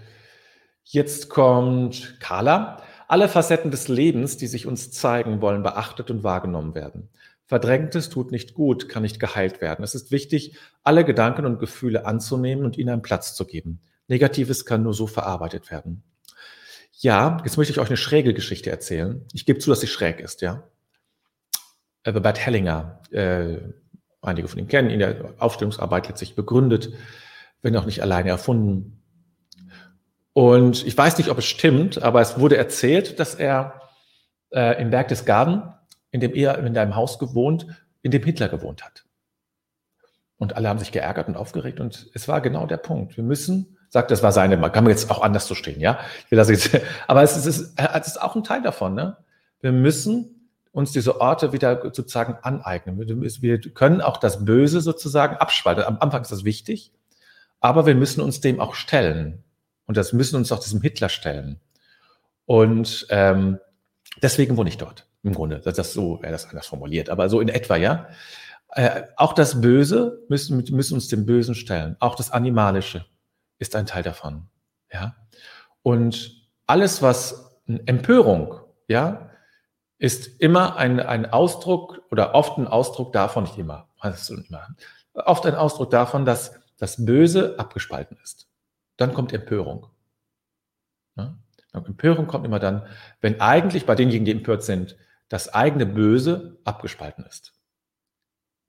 Jetzt 0.84 1.30
kommt 1.30 2.20
Carla. 2.20 2.84
Alle 3.08 3.30
Facetten 3.30 3.72
des 3.72 3.88
Lebens, 3.88 4.38
die 4.38 4.48
sich 4.48 4.68
uns 4.68 4.92
zeigen 4.92 5.42
wollen, 5.42 5.64
beachtet 5.64 6.12
und 6.12 6.24
wahrgenommen 6.24 6.76
werden. 6.76 7.10
Verdrängtes 7.46 8.10
tut 8.10 8.32
nicht 8.32 8.54
gut, 8.54 8.90
kann 8.90 9.04
nicht 9.04 9.22
geheilt 9.22 9.62
werden. 9.62 9.84
Es 9.84 9.96
ist 9.96 10.12
wichtig, 10.12 10.58
alle 10.84 11.06
Gedanken 11.06 11.46
und 11.46 11.60
Gefühle 11.60 12.06
anzunehmen 12.06 12.66
und 12.66 12.78
ihnen 12.78 12.90
einen 12.90 13.02
Platz 13.02 13.34
zu 13.36 13.46
geben. 13.46 13.80
Negatives 14.10 14.66
kann 14.66 14.84
nur 14.84 14.94
so 14.94 15.08
verarbeitet 15.08 15.72
werden. 15.72 16.04
Ja, 17.00 17.38
jetzt 17.46 17.58
möchte 17.58 17.72
ich 17.72 17.80
euch 17.80 17.88
eine 17.88 17.98
schräge 17.98 18.34
Geschichte 18.34 18.70
erzählen. 18.70 19.26
Ich 19.32 19.46
gebe 19.46 19.60
zu, 19.60 19.70
dass 19.70 19.80
sie 19.80 19.88
schräg 19.88 20.20
ist, 20.20 20.42
ja. 20.42 20.68
Äh, 22.04 22.12
Bert 22.12 22.40
Hellinger, 22.40 23.02
äh, 23.12 23.60
einige 24.22 24.50
von 24.50 24.60
Ihnen 24.60 24.68
kennen 24.68 24.90
ihn, 24.90 25.00
der 25.00 25.36
Aufstellungsarbeit 25.38 26.10
letztlich 26.10 26.36
begründet, 26.36 26.92
wenn 27.62 27.78
auch 27.78 27.86
nicht 27.86 28.02
alleine 28.02 28.30
erfunden. 28.30 29.04
Und 30.38 30.86
ich 30.86 30.96
weiß 30.96 31.18
nicht, 31.18 31.32
ob 31.32 31.40
es 31.40 31.46
stimmt, 31.46 32.04
aber 32.04 32.22
es 32.22 32.40
wurde 32.40 32.58
erzählt, 32.58 33.20
dass 33.20 33.34
er 33.34 33.82
äh, 34.52 34.80
im 34.80 34.92
Berg 34.92 35.08
des 35.08 35.26
Garten, 35.26 35.64
in 36.12 36.20
dem 36.20 36.36
er 36.36 36.60
in 36.60 36.78
einem 36.78 36.96
Haus 36.96 37.18
gewohnt, 37.18 37.66
in 38.04 38.12
dem 38.12 38.22
Hitler 38.22 38.48
gewohnt 38.48 38.86
hat. 38.86 39.04
Und 40.38 40.56
alle 40.56 40.70
haben 40.70 40.78
sich 40.78 40.92
geärgert 40.92 41.28
und 41.28 41.38
aufgeregt. 41.38 41.80
Und 41.80 42.12
es 42.14 42.28
war 42.28 42.40
genau 42.42 42.68
der 42.68 42.78
Punkt. 42.78 43.18
Wir 43.18 43.24
müssen, 43.24 43.80
sagt, 43.90 44.12
das 44.12 44.22
war 44.22 44.32
seine, 44.32 44.58
man 44.58 44.72
kann 44.72 44.84
mir 44.84 44.92
jetzt 44.92 45.10
auch 45.10 45.24
anders 45.24 45.48
so 45.48 45.56
stehen, 45.56 45.80
ja. 45.80 45.98
Ich 46.26 46.30
will 46.30 46.38
das 46.38 46.52
jetzt, 46.52 46.80
aber 47.08 47.24
es 47.24 47.36
ist, 47.36 47.74
es 47.76 48.08
ist 48.08 48.22
auch 48.22 48.36
ein 48.36 48.44
Teil 48.44 48.62
davon, 48.62 48.94
ne? 48.94 49.18
Wir 49.62 49.72
müssen 49.72 50.52
uns 50.72 50.92
diese 50.92 51.20
Orte 51.20 51.52
wieder 51.52 51.82
sozusagen 51.82 52.38
aneignen. 52.44 53.00
Wir 53.00 53.60
können 53.60 54.02
auch 54.02 54.18
das 54.18 54.46
Böse 54.46 54.82
sozusagen 54.82 55.38
abspalten. 55.38 55.84
Am 55.84 55.98
Anfang 56.00 56.22
ist 56.22 56.32
das 56.32 56.44
wichtig, 56.44 56.94
aber 57.60 57.88
wir 57.88 57.96
müssen 57.96 58.22
uns 58.22 58.40
dem 58.40 58.60
auch 58.60 58.76
stellen. 58.76 59.44
Und 59.88 59.98
das 59.98 60.14
müssen 60.14 60.36
uns 60.36 60.52
auch 60.52 60.60
diesem 60.60 60.82
Hitler 60.82 61.10
stellen. 61.10 61.60
Und 62.46 63.08
ähm, 63.10 63.60
deswegen 64.22 64.58
wohne 64.58 64.70
ich 64.70 64.78
dort. 64.78 65.08
Im 65.24 65.34
Grunde, 65.34 65.60
das, 65.60 65.76
das 65.76 65.94
so 65.94 66.22
wäre 66.22 66.32
das 66.32 66.48
anders 66.48 66.68
formuliert, 66.68 67.10
aber 67.10 67.30
so 67.30 67.42
in 67.42 67.50
etwa, 67.50 67.76
ja. 67.76 68.08
Äh, 68.70 69.04
auch 69.16 69.34
das 69.34 69.62
Böse 69.62 70.24
müssen, 70.30 70.64
müssen 70.72 70.94
uns 70.94 71.08
dem 71.08 71.26
Bösen 71.26 71.56
stellen. 71.56 71.96
Auch 72.00 72.16
das 72.16 72.32
Animalische 72.32 73.06
ist 73.60 73.76
ein 73.76 73.86
Teil 73.86 74.04
davon, 74.04 74.48
ja. 74.92 75.16
Und 75.82 76.48
alles, 76.66 77.02
was 77.02 77.60
Empörung, 77.66 78.60
ja, 78.88 79.32
ist 79.98 80.28
immer 80.40 80.76
ein, 80.76 81.00
ein 81.00 81.26
Ausdruck 81.32 82.02
oder 82.12 82.36
oft 82.36 82.58
ein 82.58 82.68
Ausdruck 82.68 83.14
davon, 83.14 83.46
nicht 83.46 83.58
immer, 83.58 83.90
immer, 84.04 84.68
oft 85.14 85.46
ein 85.46 85.56
Ausdruck 85.56 85.90
davon, 85.90 86.26
dass 86.26 86.54
das 86.78 87.04
Böse 87.04 87.56
abgespalten 87.58 88.18
ist 88.22 88.47
dann 88.98 89.14
kommt 89.14 89.34
Empörung. 89.34 89.88
Ja? 91.16 91.38
Empörung 91.74 92.28
kommt 92.28 92.46
immer 92.46 92.60
dann, 92.60 92.88
wenn 93.22 93.40
eigentlich 93.40 93.86
bei 93.86 93.96
denjenigen, 93.96 94.26
die 94.26 94.32
empört 94.32 94.64
sind, 94.64 94.98
das 95.30 95.54
eigene 95.54 95.86
Böse 95.86 96.60
abgespalten 96.64 97.26
ist. 97.26 97.54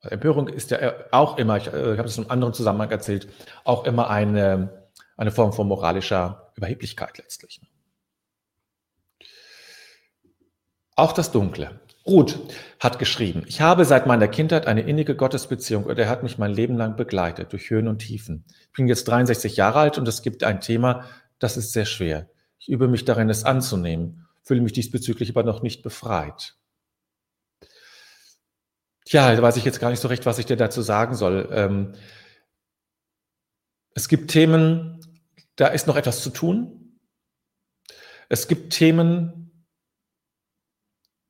Also 0.01 0.15
Empörung 0.15 0.49
ist 0.49 0.71
ja 0.71 0.95
auch 1.11 1.39
immer, 1.39 1.57
ich, 1.57 1.67
äh, 1.73 1.93
ich 1.95 1.99
habe 1.99 2.09
es 2.09 2.17
in 2.17 2.25
einem 2.25 2.31
anderen 2.31 2.55
Zusammenhang 2.55 2.91
erzählt, 2.91 3.29
auch 3.65 3.85
immer 3.85 4.11
eine, 4.11 4.91
eine 5.17 5.31
Form 5.31 5.53
von 5.53 5.67
moralischer 5.67 6.53
Überheblichkeit 6.55 7.19
letztlich. 7.19 7.61
Auch 10.95 11.13
das 11.13 11.31
Dunkle. 11.31 11.81
Ruth 12.09 12.39
hat 12.81 12.99
geschrieben, 12.99 13.43
ich 13.47 13.61
habe 13.61 13.85
seit 13.85 14.07
meiner 14.07 14.29
Kindheit 14.29 14.67
eine 14.67 14.81
innige 14.81 15.15
Gottesbeziehung 15.15 15.85
und 15.85 15.99
er 15.99 16.09
hat 16.09 16.23
mich 16.23 16.39
mein 16.39 16.53
Leben 16.53 16.77
lang 16.77 16.97
begleitet, 16.97 17.53
durch 17.53 17.71
Höhen 17.71 17.87
und 17.87 17.99
Tiefen. 17.99 18.45
Ich 18.61 18.73
bin 18.73 18.89
jetzt 18.89 19.07
63 19.09 19.57
Jahre 19.57 19.81
alt 19.81 19.99
und 19.99 20.09
es 20.09 20.23
gibt 20.23 20.43
ein 20.43 20.61
Thema, 20.61 21.05
das 21.39 21.57
ist 21.57 21.73
sehr 21.73 21.85
schwer. 21.85 22.31
Ich 22.59 22.69
übe 22.69 22.89
mich 22.89 23.05
darin, 23.05 23.29
es 23.29 23.45
anzunehmen, 23.45 24.27
fühle 24.43 24.63
mich 24.63 24.73
diesbezüglich 24.73 25.31
aber 25.31 25.43
noch 25.43 25.63
nicht 25.63 25.83
befreit. 25.83 26.57
Tja, 29.05 29.35
da 29.35 29.43
weiß 29.43 29.57
ich 29.57 29.65
jetzt 29.65 29.81
gar 29.81 29.91
nicht 29.91 30.01
so 30.01 30.09
recht, 30.09 30.27
was 30.27 30.39
ich 30.39 30.47
dir 30.47 30.57
dazu 30.57 30.83
sagen 30.83 31.15
soll. 31.15 31.49
Ähm, 31.53 31.93
es 33.95 34.09
gibt 34.09 34.31
Themen, 34.31 35.01
da 35.57 35.69
ist 35.69 35.87
noch 35.87 35.97
etwas 35.97 36.23
zu 36.23 36.31
tun. 36.31 36.99
Es 38.29 38.49
gibt 38.49 38.73
Themen, 38.73 39.48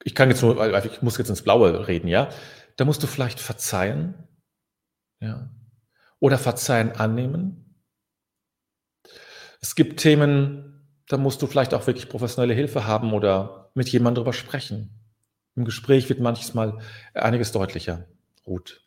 ich 0.09 0.15
kann 0.15 0.31
jetzt 0.31 0.41
nur, 0.41 0.85
ich 0.87 1.03
muss 1.03 1.19
jetzt 1.19 1.29
ins 1.29 1.43
Blaue 1.43 1.87
reden, 1.87 2.09
ja. 2.09 2.31
Da 2.77 2.87
musst 2.87 3.03
du 3.03 3.07
vielleicht 3.07 3.41
verzeihen, 3.41 4.15
ja. 5.21 5.51
Oder 6.19 6.39
verzeihen 6.39 6.93
annehmen. 6.93 7.85
Es 9.61 9.75
gibt 9.75 10.01
Themen, 10.01 11.03
da 11.09 11.19
musst 11.19 11.43
du 11.43 11.47
vielleicht 11.47 11.75
auch 11.75 11.87
wirklich 11.87 12.09
professionelle 12.09 12.55
Hilfe 12.55 12.87
haben 12.87 13.13
oder 13.13 13.71
mit 13.75 13.91
jemandem 13.91 14.23
drüber 14.23 14.33
sprechen. 14.33 14.99
Im 15.57 15.67
Gespräch 15.67 16.09
wird 16.09 16.21
manchmal 16.21 16.79
einiges 17.13 17.53
deutlicher. 17.53 18.07
Ruth. 18.47 18.81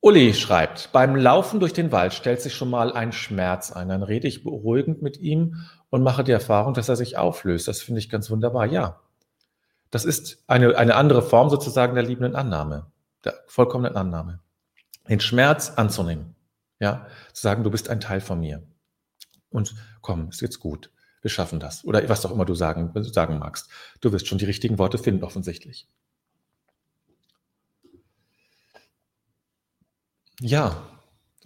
Uli 0.00 0.32
schreibt, 0.32 0.92
beim 0.92 1.16
Laufen 1.16 1.58
durch 1.58 1.72
den 1.72 1.90
Wald 1.90 2.14
stellt 2.14 2.40
sich 2.40 2.54
schon 2.54 2.70
mal 2.70 2.92
ein 2.92 3.10
Schmerz 3.10 3.72
ein. 3.72 3.88
Dann 3.88 4.04
rede 4.04 4.28
ich 4.28 4.44
beruhigend 4.44 5.02
mit 5.02 5.16
ihm 5.16 5.66
und 5.90 6.04
mache 6.04 6.22
die 6.22 6.30
Erfahrung, 6.30 6.72
dass 6.72 6.88
er 6.88 6.94
sich 6.94 7.16
auflöst. 7.16 7.66
Das 7.66 7.82
finde 7.82 7.98
ich 7.98 8.08
ganz 8.08 8.30
wunderbar. 8.30 8.66
Ja, 8.66 9.00
das 9.90 10.04
ist 10.04 10.42
eine, 10.46 10.76
eine 10.76 10.94
andere 10.94 11.22
Form 11.22 11.50
sozusagen 11.50 11.94
der 11.94 12.04
liebenden 12.04 12.34
Annahme, 12.34 12.90
der 13.24 13.34
vollkommenen 13.46 13.96
Annahme. 13.96 14.40
Den 15.08 15.20
Schmerz 15.20 15.70
anzunehmen. 15.76 16.34
Ja, 16.78 17.06
zu 17.32 17.42
sagen, 17.42 17.64
du 17.64 17.70
bist 17.70 17.88
ein 17.88 18.00
Teil 18.00 18.20
von 18.20 18.40
mir. 18.40 18.62
Und 19.50 19.74
komm, 20.02 20.28
ist 20.28 20.40
jetzt 20.40 20.60
gut. 20.60 20.90
Wir 21.22 21.30
schaffen 21.30 21.60
das. 21.60 21.84
Oder 21.84 22.06
was 22.08 22.26
auch 22.26 22.30
immer 22.30 22.44
du 22.44 22.54
sagen, 22.54 22.92
sagen 23.04 23.38
magst. 23.38 23.70
Du 24.00 24.12
wirst 24.12 24.26
schon 24.26 24.38
die 24.38 24.44
richtigen 24.44 24.78
Worte 24.78 24.98
finden, 24.98 25.24
offensichtlich. 25.24 25.88
Ja, 30.40 30.95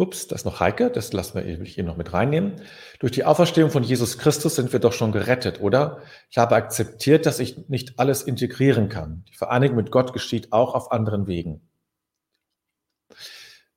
Ups, 0.01 0.27
das 0.27 0.41
ist 0.41 0.45
noch 0.45 0.61
Heike, 0.61 0.91
das 0.91 1.13
lassen 1.13 1.45
wir 1.45 1.65
hier 1.65 1.85
noch 1.85 1.97
mit 1.97 2.13
reinnehmen. 2.13 2.63
Durch 2.99 3.13
die 3.13 3.25
Auferstehung 3.25 3.71
von 3.71 3.83
Jesus 3.83 4.19
Christus 4.19 4.57
sind 4.57 4.73
wir 4.73 4.81
doch 4.81 4.93
schon 4.93 5.13
gerettet, 5.13 5.61
oder? 5.61 5.99
Ich 6.31 6.39
habe 6.39 6.57
akzeptiert, 6.57 7.27
dass 7.27 7.39
ich 7.39 7.69
nicht 7.69 7.99
alles 7.99 8.23
integrieren 8.23 8.89
kann. 8.89 9.25
Die 9.29 9.37
Vereinigung 9.37 9.77
mit 9.77 9.91
Gott 9.91 10.13
geschieht 10.13 10.53
auch 10.53 10.75
auf 10.75 10.91
anderen 10.91 11.27
Wegen. 11.27 11.61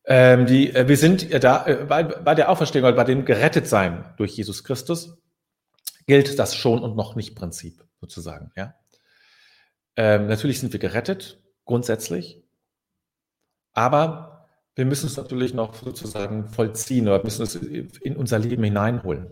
Ähm, 0.06 0.46
die, 0.46 0.74
äh, 0.74 0.88
wir 0.88 0.98
sind 0.98 1.32
äh, 1.32 1.40
da 1.40 1.66
äh, 1.66 1.86
bei, 1.86 2.04
bei 2.04 2.36
der 2.36 2.50
Auferstehung, 2.50 2.96
bei 2.96 3.04
dem 3.04 3.26
Gerettetsein 3.26 4.14
durch 4.18 4.32
Jesus 4.36 4.64
Christus, 4.64 5.18
gilt 6.08 6.40
das 6.40 6.56
schon 6.56 6.80
und 6.80 6.96
noch 6.96 7.16
nicht 7.16 7.36
Prinzip, 7.36 7.84
sozusagen. 8.02 8.52
Ja? 8.56 8.76
Ähm, 9.96 10.28
natürlich 10.28 10.60
sind 10.60 10.74
wir 10.74 10.80
gerettet, 10.80 11.42
grundsätzlich, 11.66 12.44
aber 13.74 14.33
wir 14.76 14.86
müssen 14.86 15.08
es 15.08 15.18
natürlich 15.18 15.54
noch 15.54 15.76
sozusagen 15.76 16.50
vollziehen 16.50 17.08
oder 17.08 17.24
müssen 17.24 17.44
es 17.44 17.56
in 17.56 18.16
unser 18.16 18.40
Leben 18.40 18.64
hineinholen. 18.64 19.32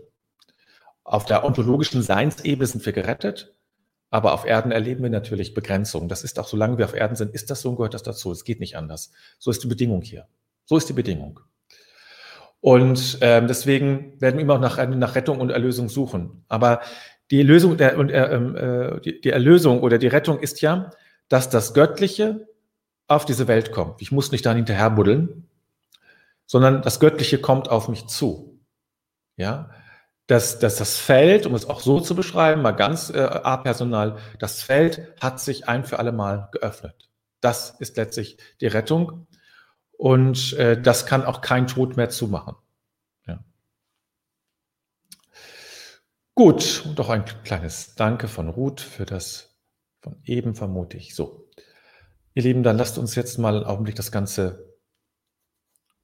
Auf 1.04 1.24
der 1.24 1.44
ontologischen 1.44 2.02
Seinsebene 2.02 2.66
sind 2.66 2.86
wir 2.86 2.92
gerettet, 2.92 3.52
aber 4.10 4.34
auf 4.34 4.44
Erden 4.44 4.70
erleben 4.70 5.02
wir 5.02 5.10
natürlich 5.10 5.54
Begrenzungen. 5.54 6.08
Das 6.08 6.22
ist 6.22 6.38
auch, 6.38 6.46
solange 6.46 6.78
wir 6.78 6.84
auf 6.84 6.94
Erden 6.94 7.16
sind, 7.16 7.34
ist 7.34 7.50
das 7.50 7.62
so 7.62 7.70
und 7.70 7.76
gehört 7.76 7.94
das 7.94 8.02
dazu. 8.02 8.30
Es 8.30 8.44
geht 8.44 8.60
nicht 8.60 8.76
anders. 8.76 9.10
So 9.38 9.50
ist 9.50 9.64
die 9.64 9.68
Bedingung 9.68 10.02
hier. 10.02 10.28
So 10.64 10.76
ist 10.76 10.88
die 10.88 10.92
Bedingung. 10.92 11.40
Und 12.60 13.18
ähm, 13.22 13.48
deswegen 13.48 14.20
werden 14.20 14.36
wir 14.36 14.42
immer 14.42 14.58
nach, 14.58 14.86
nach 14.86 15.16
Rettung 15.16 15.40
und 15.40 15.50
Erlösung 15.50 15.88
suchen. 15.88 16.44
Aber 16.46 16.80
die 17.32 17.42
Lösung 17.42 17.76
der, 17.76 17.98
und, 17.98 18.10
äh, 18.10 18.32
ähm, 18.32 18.54
äh, 18.54 19.00
die, 19.00 19.20
die 19.20 19.30
Erlösung 19.30 19.80
oder 19.80 19.98
die 19.98 20.06
Rettung 20.06 20.38
ist 20.38 20.60
ja, 20.60 20.90
dass 21.28 21.48
das 21.48 21.74
Göttliche 21.74 22.46
auf 23.14 23.24
diese 23.24 23.48
Welt 23.48 23.72
kommt. 23.72 24.02
Ich 24.02 24.12
muss 24.12 24.32
nicht 24.32 24.44
dann 24.46 24.56
hinterher 24.56 24.90
buddeln, 24.90 25.48
sondern 26.46 26.82
das 26.82 27.00
Göttliche 27.00 27.38
kommt 27.38 27.68
auf 27.68 27.88
mich 27.88 28.06
zu. 28.06 28.60
Ja, 29.36 29.70
dass, 30.26 30.58
dass 30.58 30.76
das 30.76 30.96
Feld, 30.96 31.46
um 31.46 31.54
es 31.54 31.68
auch 31.68 31.80
so 31.80 32.00
zu 32.00 32.14
beschreiben, 32.14 32.62
mal 32.62 32.72
ganz 32.72 33.10
äh, 33.10 33.20
apersonal, 33.20 34.18
das 34.38 34.62
Feld 34.62 35.12
hat 35.20 35.40
sich 35.40 35.68
ein 35.68 35.84
für 35.84 35.98
alle 35.98 36.12
Mal 36.12 36.48
geöffnet. 36.52 37.10
Das 37.40 37.70
ist 37.80 37.96
letztlich 37.96 38.38
die 38.60 38.68
Rettung 38.68 39.26
und 39.92 40.52
äh, 40.54 40.80
das 40.80 41.06
kann 41.06 41.24
auch 41.24 41.40
kein 41.40 41.66
Tod 41.66 41.96
mehr 41.96 42.08
zumachen. 42.08 42.54
Ja. 43.26 43.44
Gut, 46.34 46.84
und 46.86 47.00
auch 47.00 47.08
ein 47.08 47.24
kleines 47.44 47.94
Danke 47.94 48.28
von 48.28 48.48
Ruth 48.48 48.80
für 48.80 49.04
das 49.04 49.52
von 50.00 50.20
eben 50.24 50.54
vermute 50.54 50.96
ich. 50.96 51.14
So, 51.14 51.41
ihr 52.34 52.42
Lieben, 52.42 52.62
dann 52.62 52.76
lasst 52.78 52.98
uns 52.98 53.14
jetzt 53.14 53.38
mal 53.38 53.56
einen 53.56 53.64
Augenblick 53.64 53.96
das 53.96 54.12
Ganze 54.12 54.76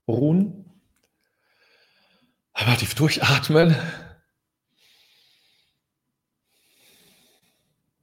ruhen. 0.06 0.64
Aber 2.52 2.76
tief 2.76 2.94
durchatmen. 2.94 3.76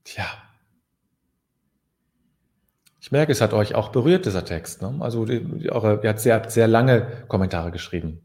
Tja. 0.03 0.25
Ich 3.01 3.11
merke, 3.11 3.31
es 3.31 3.41
hat 3.41 3.53
euch 3.53 3.75
auch 3.75 3.89
berührt, 3.89 4.25
dieser 4.25 4.45
Text. 4.45 4.81
Ne? 4.81 4.97
Also, 4.99 5.25
die, 5.25 5.69
eure, 5.69 6.01
ihr 6.01 6.09
habt 6.09 6.21
sehr, 6.21 6.49
sehr 6.49 6.67
lange 6.67 7.25
Kommentare 7.27 7.71
geschrieben. 7.71 8.21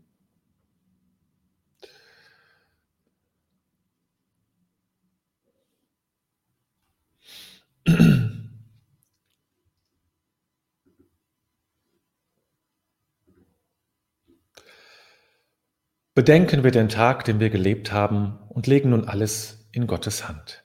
Bedenken 16.14 16.64
wir 16.64 16.73
den 16.73 16.88
Tag, 16.88 17.25
den 17.25 17.38
wir 17.38 17.51
gelebt 17.51 17.92
haben, 17.92 18.38
und 18.49 18.66
legen 18.66 18.90
nun 18.90 19.05
alles 19.05 19.68
in 19.70 19.87
Gottes 19.87 20.27
Hand. 20.29 20.64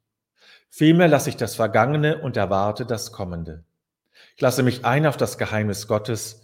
Vielmehr 0.73 1.09
lasse 1.09 1.29
ich 1.29 1.35
das 1.35 1.55
Vergangene 1.55 2.19
und 2.19 2.37
erwarte 2.37 2.85
das 2.85 3.11
Kommende. 3.11 3.65
Ich 4.37 4.41
lasse 4.41 4.63
mich 4.63 4.85
ein 4.85 5.05
auf 5.05 5.17
das 5.17 5.37
Geheimnis 5.37 5.85
Gottes, 5.85 6.43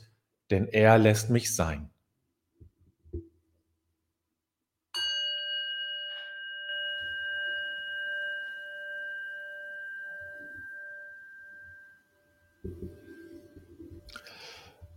denn 0.51 0.67
er 0.67 0.97
lässt 0.97 1.29
mich 1.29 1.55
sein. 1.55 1.89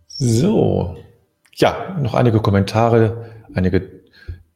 So, 0.07 0.97
ja, 1.53 1.97
noch 1.97 2.15
einige 2.15 2.41
Kommentare, 2.41 3.45
einige 3.53 4.01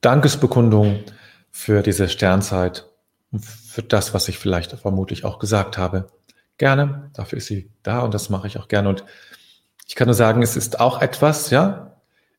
Dankesbekundungen 0.02 1.06
für 1.50 1.82
diese 1.82 2.10
Sternzeit 2.10 2.90
für 3.40 3.84
das, 3.84 4.14
was 4.14 4.28
ich 4.28 4.38
vielleicht 4.38 4.72
vermutlich 4.72 5.26
auch 5.26 5.40
gesagt 5.40 5.78
habe. 5.78 6.08
Gerne, 6.58 7.10
dafür 7.14 7.38
ist 7.38 7.48
sie 7.48 7.72
da 7.84 8.00
und 8.00 8.14
das 8.14 8.30
mache 8.30 8.48
ich 8.48 8.58
auch 8.58 8.68
gerne. 8.68 8.90
Und 8.90 9.04
ich 9.88 9.96
kann 9.96 10.08
nur 10.08 10.16
sagen, 10.16 10.42
es 10.42 10.56
ist 10.56 10.80
auch 10.80 11.02
etwas, 11.02 11.50
ja, 11.50 11.98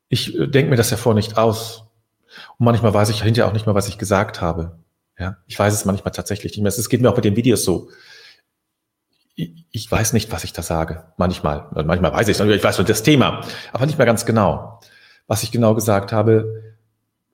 ich 0.09 0.37
äh, 0.37 0.47
denke 0.47 0.69
mir 0.69 0.75
das 0.75 0.89
ja 0.89 0.97
vor 0.97 1.13
nicht 1.13 1.37
aus. 1.37 1.85
Und 2.57 2.65
manchmal 2.65 2.93
weiß 2.93 3.09
ich 3.09 3.23
hinterher 3.23 3.47
auch 3.47 3.53
nicht 3.53 3.65
mehr, 3.65 3.75
was 3.75 3.87
ich 3.87 3.97
gesagt 3.97 4.41
habe. 4.41 4.79
Ja, 5.19 5.37
ich 5.47 5.57
weiß 5.57 5.73
es 5.73 5.85
manchmal 5.85 6.11
tatsächlich 6.11 6.53
nicht 6.53 6.61
mehr. 6.61 6.69
Es 6.69 6.89
geht 6.89 7.01
mir 7.01 7.09
auch 7.09 7.15
mit 7.15 7.25
den 7.25 7.35
Videos 7.35 7.63
so. 7.63 7.89
Ich, 9.35 9.91
weiß 9.91 10.13
nicht, 10.13 10.31
was 10.31 10.43
ich 10.43 10.53
da 10.53 10.63
sage. 10.63 11.13
Manchmal. 11.17 11.67
Manchmal 11.85 12.11
weiß 12.11 12.27
ich 12.27 12.39
es. 12.39 12.45
Ich 12.47 12.63
weiß 12.63 12.77
nur 12.79 12.87
das 12.87 13.03
Thema. 13.03 13.41
Aber 13.71 13.85
nicht 13.85 13.99
mehr 13.99 14.07
ganz 14.07 14.25
genau, 14.25 14.79
was 15.27 15.43
ich 15.43 15.51
genau 15.51 15.75
gesagt 15.75 16.11
habe. 16.11 16.75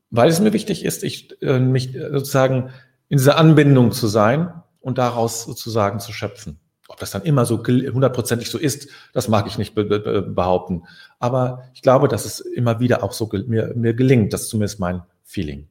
Weil 0.10 0.30
es 0.30 0.42
mir 0.42 0.52
wichtig 0.52 0.84
ist, 0.84 1.04
ich 1.04 1.42
äh, 1.42 1.60
mich 1.60 1.96
äh, 1.96 2.12
sozusagen 2.12 2.72
in 3.14 3.20
dieser 3.20 3.38
Anbindung 3.38 3.92
zu 3.92 4.08
sein 4.08 4.52
und 4.82 4.98
daraus 4.98 5.44
sozusagen 5.44 6.00
zu 6.00 6.12
schöpfen. 6.12 6.60
Ob 6.88 6.98
das 6.98 7.12
dann 7.12 7.22
immer 7.22 7.46
so 7.46 7.60
hundertprozentig 7.64 8.50
so 8.50 8.58
ist, 8.58 8.90
das 9.14 9.28
mag 9.28 9.46
ich 9.46 9.60
nicht 9.60 9.76
be 9.76 9.86
be 9.86 10.24
behaupten. 10.24 10.86
Aber 11.20 11.62
ich 11.76 11.84
glaube, 11.84 12.08
dass 12.08 12.26
es 12.26 12.40
immer 12.40 12.80
wieder 12.80 13.04
auch 13.04 13.12
so 13.12 13.30
mir, 13.46 13.72
mir 13.76 13.94
gelingt. 13.94 14.34
Das 14.34 14.42
ist 14.42 14.50
zumindest 14.50 14.80
mein 14.80 15.04
Feeling. 15.24 15.68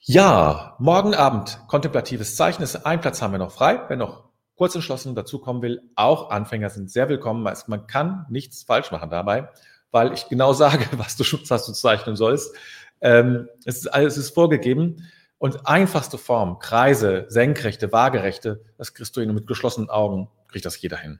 Ja, 0.00 0.74
morgen 0.80 1.14
Abend 1.14 1.60
kontemplatives 1.68 2.34
Zeichen. 2.34 2.66
Ein 2.82 3.00
Platz 3.00 3.22
haben 3.22 3.30
wir 3.30 3.38
noch 3.38 3.52
frei. 3.52 3.80
Wer 3.86 3.96
noch 3.96 4.24
kurz 4.56 4.74
entschlossen 4.74 5.14
dazukommen 5.14 5.62
will, 5.62 5.80
auch 5.94 6.30
Anfänger 6.30 6.70
sind 6.70 6.90
sehr 6.90 7.08
willkommen. 7.08 7.48
Man 7.68 7.86
kann 7.86 8.26
nichts 8.30 8.64
falsch 8.64 8.90
machen 8.90 9.10
dabei, 9.10 9.48
weil 9.92 10.12
ich 10.12 10.28
genau 10.28 10.52
sage, 10.64 10.86
was 10.96 11.16
du, 11.16 11.22
was 11.48 11.66
du 11.66 11.72
zeichnen 11.72 12.16
sollst. 12.16 12.52
Ähm, 13.00 13.48
es, 13.64 13.76
ist, 13.76 13.94
alles 13.94 14.16
ist 14.16 14.30
vorgegeben. 14.30 15.08
Und 15.40 15.66
einfachste 15.66 16.18
Form, 16.18 16.58
Kreise, 16.58 17.24
Senkrechte, 17.28 17.92
Waagerechte, 17.92 18.62
das 18.76 18.92
kriegst 18.92 19.16
du 19.16 19.22
hin 19.22 19.32
mit 19.32 19.46
geschlossenen 19.46 19.88
Augen, 19.88 20.28
kriegt 20.48 20.66
das 20.66 20.78
jeder 20.78 20.98
hin. 20.98 21.18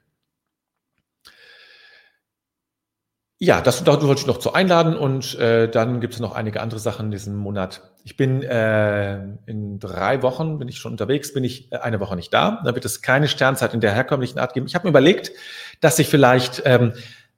Ja, 3.39 3.61
das 3.61 3.83
da 3.83 3.99
wollte 4.03 4.21
ich 4.21 4.27
noch 4.27 4.37
zu 4.37 4.53
einladen 4.53 4.95
und 4.95 5.33
äh, 5.39 5.67
dann 5.67 6.01
gibt 6.01 6.13
es 6.13 6.19
noch 6.19 6.35
einige 6.35 6.61
andere 6.61 6.79
Sachen 6.79 7.07
in 7.07 7.11
diesem 7.11 7.35
Monat. 7.35 7.81
Ich 8.03 8.15
bin 8.15 8.43
äh, 8.43 9.23
in 9.47 9.79
drei 9.79 10.21
Wochen, 10.21 10.59
bin 10.59 10.67
ich 10.67 10.77
schon 10.77 10.91
unterwegs, 10.91 11.33
bin 11.33 11.43
ich 11.43 11.71
äh, 11.71 11.77
eine 11.77 11.99
Woche 11.99 12.15
nicht 12.15 12.31
da. 12.31 12.61
Da 12.63 12.75
wird 12.75 12.85
es 12.85 13.01
keine 13.01 13.27
Sternzeit 13.27 13.73
in 13.73 13.79
der 13.79 13.91
herkömmlichen 13.91 14.37
Art 14.37 14.53
geben. 14.53 14.67
Ich 14.67 14.75
habe 14.75 14.85
mir 14.85 14.91
überlegt, 14.91 15.31
dass 15.79 15.97
ich 15.97 16.07
vielleicht 16.07 16.61
ähm, 16.65 16.93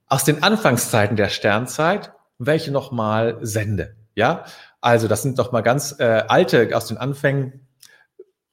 aus 0.06 0.24
den 0.24 0.42
Anfangszeiten 0.42 1.16
der 1.16 1.30
Sternzeit 1.30 2.12
welche 2.38 2.70
nochmal 2.70 3.38
sende. 3.40 3.96
Ja, 4.14 4.44
also 4.80 5.08
das 5.08 5.22
sind 5.22 5.38
doch 5.38 5.52
mal 5.52 5.62
ganz 5.62 5.98
äh, 5.98 6.24
alte 6.28 6.70
aus 6.76 6.86
den 6.86 6.98
Anfängen. 6.98 7.66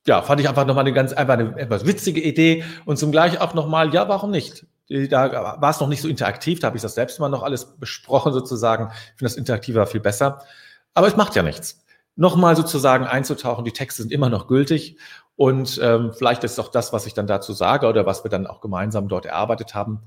Ja, 0.08 0.21
fand 0.24 0.41
ich 0.41 0.50
einfach 0.50 0.65
nochmal 0.65 0.86
eine 0.86 0.93
ganz 0.93 1.13
einfach 1.13 1.36
eine 1.36 1.58
etwas 1.60 1.86
witzige 1.86 2.21
Idee 2.21 2.63
und 2.86 2.97
zum 2.97 3.12
gleich 3.12 3.39
auch 3.39 3.54
nochmal, 3.54 3.93
ja, 3.93 4.08
warum 4.10 4.32
nicht? 4.32 4.65
Da 4.89 5.58
war 5.62 5.69
es 5.69 5.80
noch 5.80 5.88
nicht 5.88 6.02
so 6.02 6.08
interaktiv, 6.08 6.60
da 6.60 6.67
habe 6.67 6.78
ich 6.78 6.82
das 6.82 6.95
selbst 6.95 7.19
mal 7.19 7.30
noch 7.30 7.43
alles 7.43 7.78
besprochen 7.78 8.34
sozusagen. 8.34 8.89
Ich 8.91 9.19
finde 9.19 9.26
das 9.26 9.36
interaktiver 9.36 9.86
viel 9.86 10.02
besser. 10.02 10.43
Aber 10.93 11.08
es 11.08 11.15
macht 11.15 11.36
ja 11.36 11.43
nichts. 11.43 11.86
Nochmal 12.15 12.56
sozusagen 12.56 13.06
einzutauchen, 13.06 13.63
die 13.63 13.71
Texte 13.71 14.02
sind 14.02 14.12
immer 14.12 14.30
noch 14.30 14.47
gültig 14.47 14.97
und 15.36 15.80
ähm, 15.82 16.12
vielleicht 16.13 16.43
ist 16.43 16.60
auch 16.60 16.67
das, 16.67 16.91
was 16.91 17.06
ich 17.06 17.13
dann 17.13 17.28
dazu 17.28 17.54
sage 17.54 17.88
oder 17.88 18.06
was 18.06 18.26
wir 18.26 18.30
dann 18.30 18.47
auch 18.47 18.60
gemeinsam 18.60 19.08
dort 19.08 19.26
erarbeitet 19.26 19.76
haben, 19.76 20.02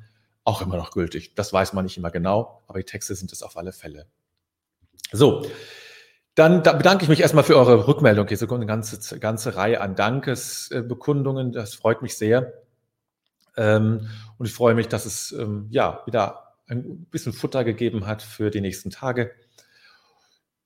auch 0.45 0.61
immer 0.61 0.77
noch 0.77 0.91
gültig. 0.91 1.35
Das 1.35 1.53
weiß 1.53 1.73
man 1.73 1.85
nicht 1.85 1.97
immer 1.97 2.11
genau, 2.11 2.63
aber 2.67 2.79
die 2.79 2.85
Texte 2.85 3.15
sind 3.15 3.33
es 3.33 3.43
auf 3.43 3.57
alle 3.57 3.73
Fälle. 3.73 4.07
So, 5.13 5.47
dann 6.35 6.63
da 6.63 6.73
bedanke 6.73 7.05
ich 7.05 7.09
mich 7.09 7.21
erstmal 7.21 7.45
für 7.45 7.57
eure 7.57 7.87
Rückmeldung. 7.87 8.27
Hier 8.27 8.35
ist 8.35 8.51
eine 8.51 8.67
ganze, 8.67 9.19
ganze 9.21 9.57
Reihe 9.57 9.81
an 9.81 9.95
Dankesbekundungen. 9.95 11.53
Das 11.53 11.75
freut 11.75 12.03
mich 12.03 12.17
sehr. 12.17 12.53
Ähm, 13.57 14.09
und 14.39 14.47
ich 14.47 14.53
freue 14.53 14.75
mich, 14.75 14.89
dass 14.89 15.07
es 15.07 15.33
ähm, 15.33 15.69
ja 15.71 16.03
wieder 16.07 16.57
ein 16.67 17.05
bisschen 17.07 17.33
Futter 17.33 17.63
gegeben 17.63 18.07
hat 18.07 18.23
für 18.23 18.51
die 18.51 18.61
nächsten 18.61 18.91
Tage. 18.91 19.33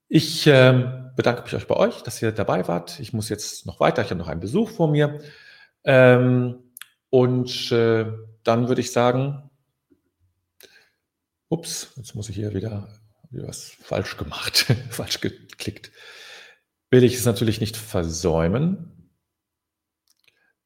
Ich 0.08 0.46
ähm, 0.46 1.10
bedanke 1.16 1.42
mich 1.42 1.54
euch 1.54 1.66
bei 1.66 1.76
euch, 1.76 2.02
dass 2.02 2.22
ihr 2.22 2.32
dabei 2.32 2.66
wart. 2.66 2.98
Ich 2.98 3.12
muss 3.12 3.28
jetzt 3.28 3.66
noch 3.66 3.78
weiter. 3.78 4.00
Ich 4.00 4.08
habe 4.08 4.18
noch 4.18 4.28
einen 4.28 4.40
Besuch 4.40 4.70
vor 4.70 4.90
mir. 4.90 5.20
Ähm, 5.84 6.72
und 7.10 7.70
äh, 7.72 8.06
dann 8.42 8.68
würde 8.68 8.80
ich 8.80 8.92
sagen, 8.92 9.50
ups, 11.50 11.92
jetzt 11.96 12.14
muss 12.14 12.30
ich 12.30 12.36
hier 12.36 12.54
wieder 12.54 12.88
was 13.30 13.70
falsch 13.80 14.16
gemacht, 14.16 14.66
falsch 14.90 15.20
geklickt. 15.20 15.90
Will 16.90 17.04
ich 17.04 17.14
es 17.14 17.24
natürlich 17.24 17.60
nicht 17.60 17.76
versäumen, 17.76 19.12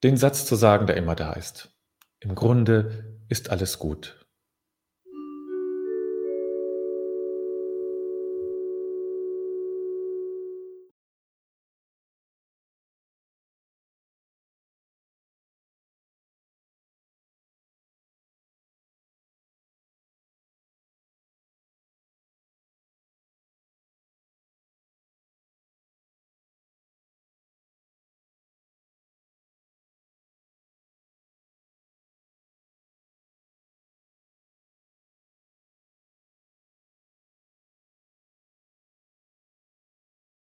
den 0.02 0.16
Satz 0.16 0.46
zu 0.46 0.56
sagen, 0.56 0.86
der 0.86 0.96
immer 0.96 1.16
da 1.16 1.32
ist. 1.32 1.70
Im 2.20 2.34
Grunde 2.34 3.20
ist 3.28 3.50
alles 3.50 3.78
gut. 3.78 4.21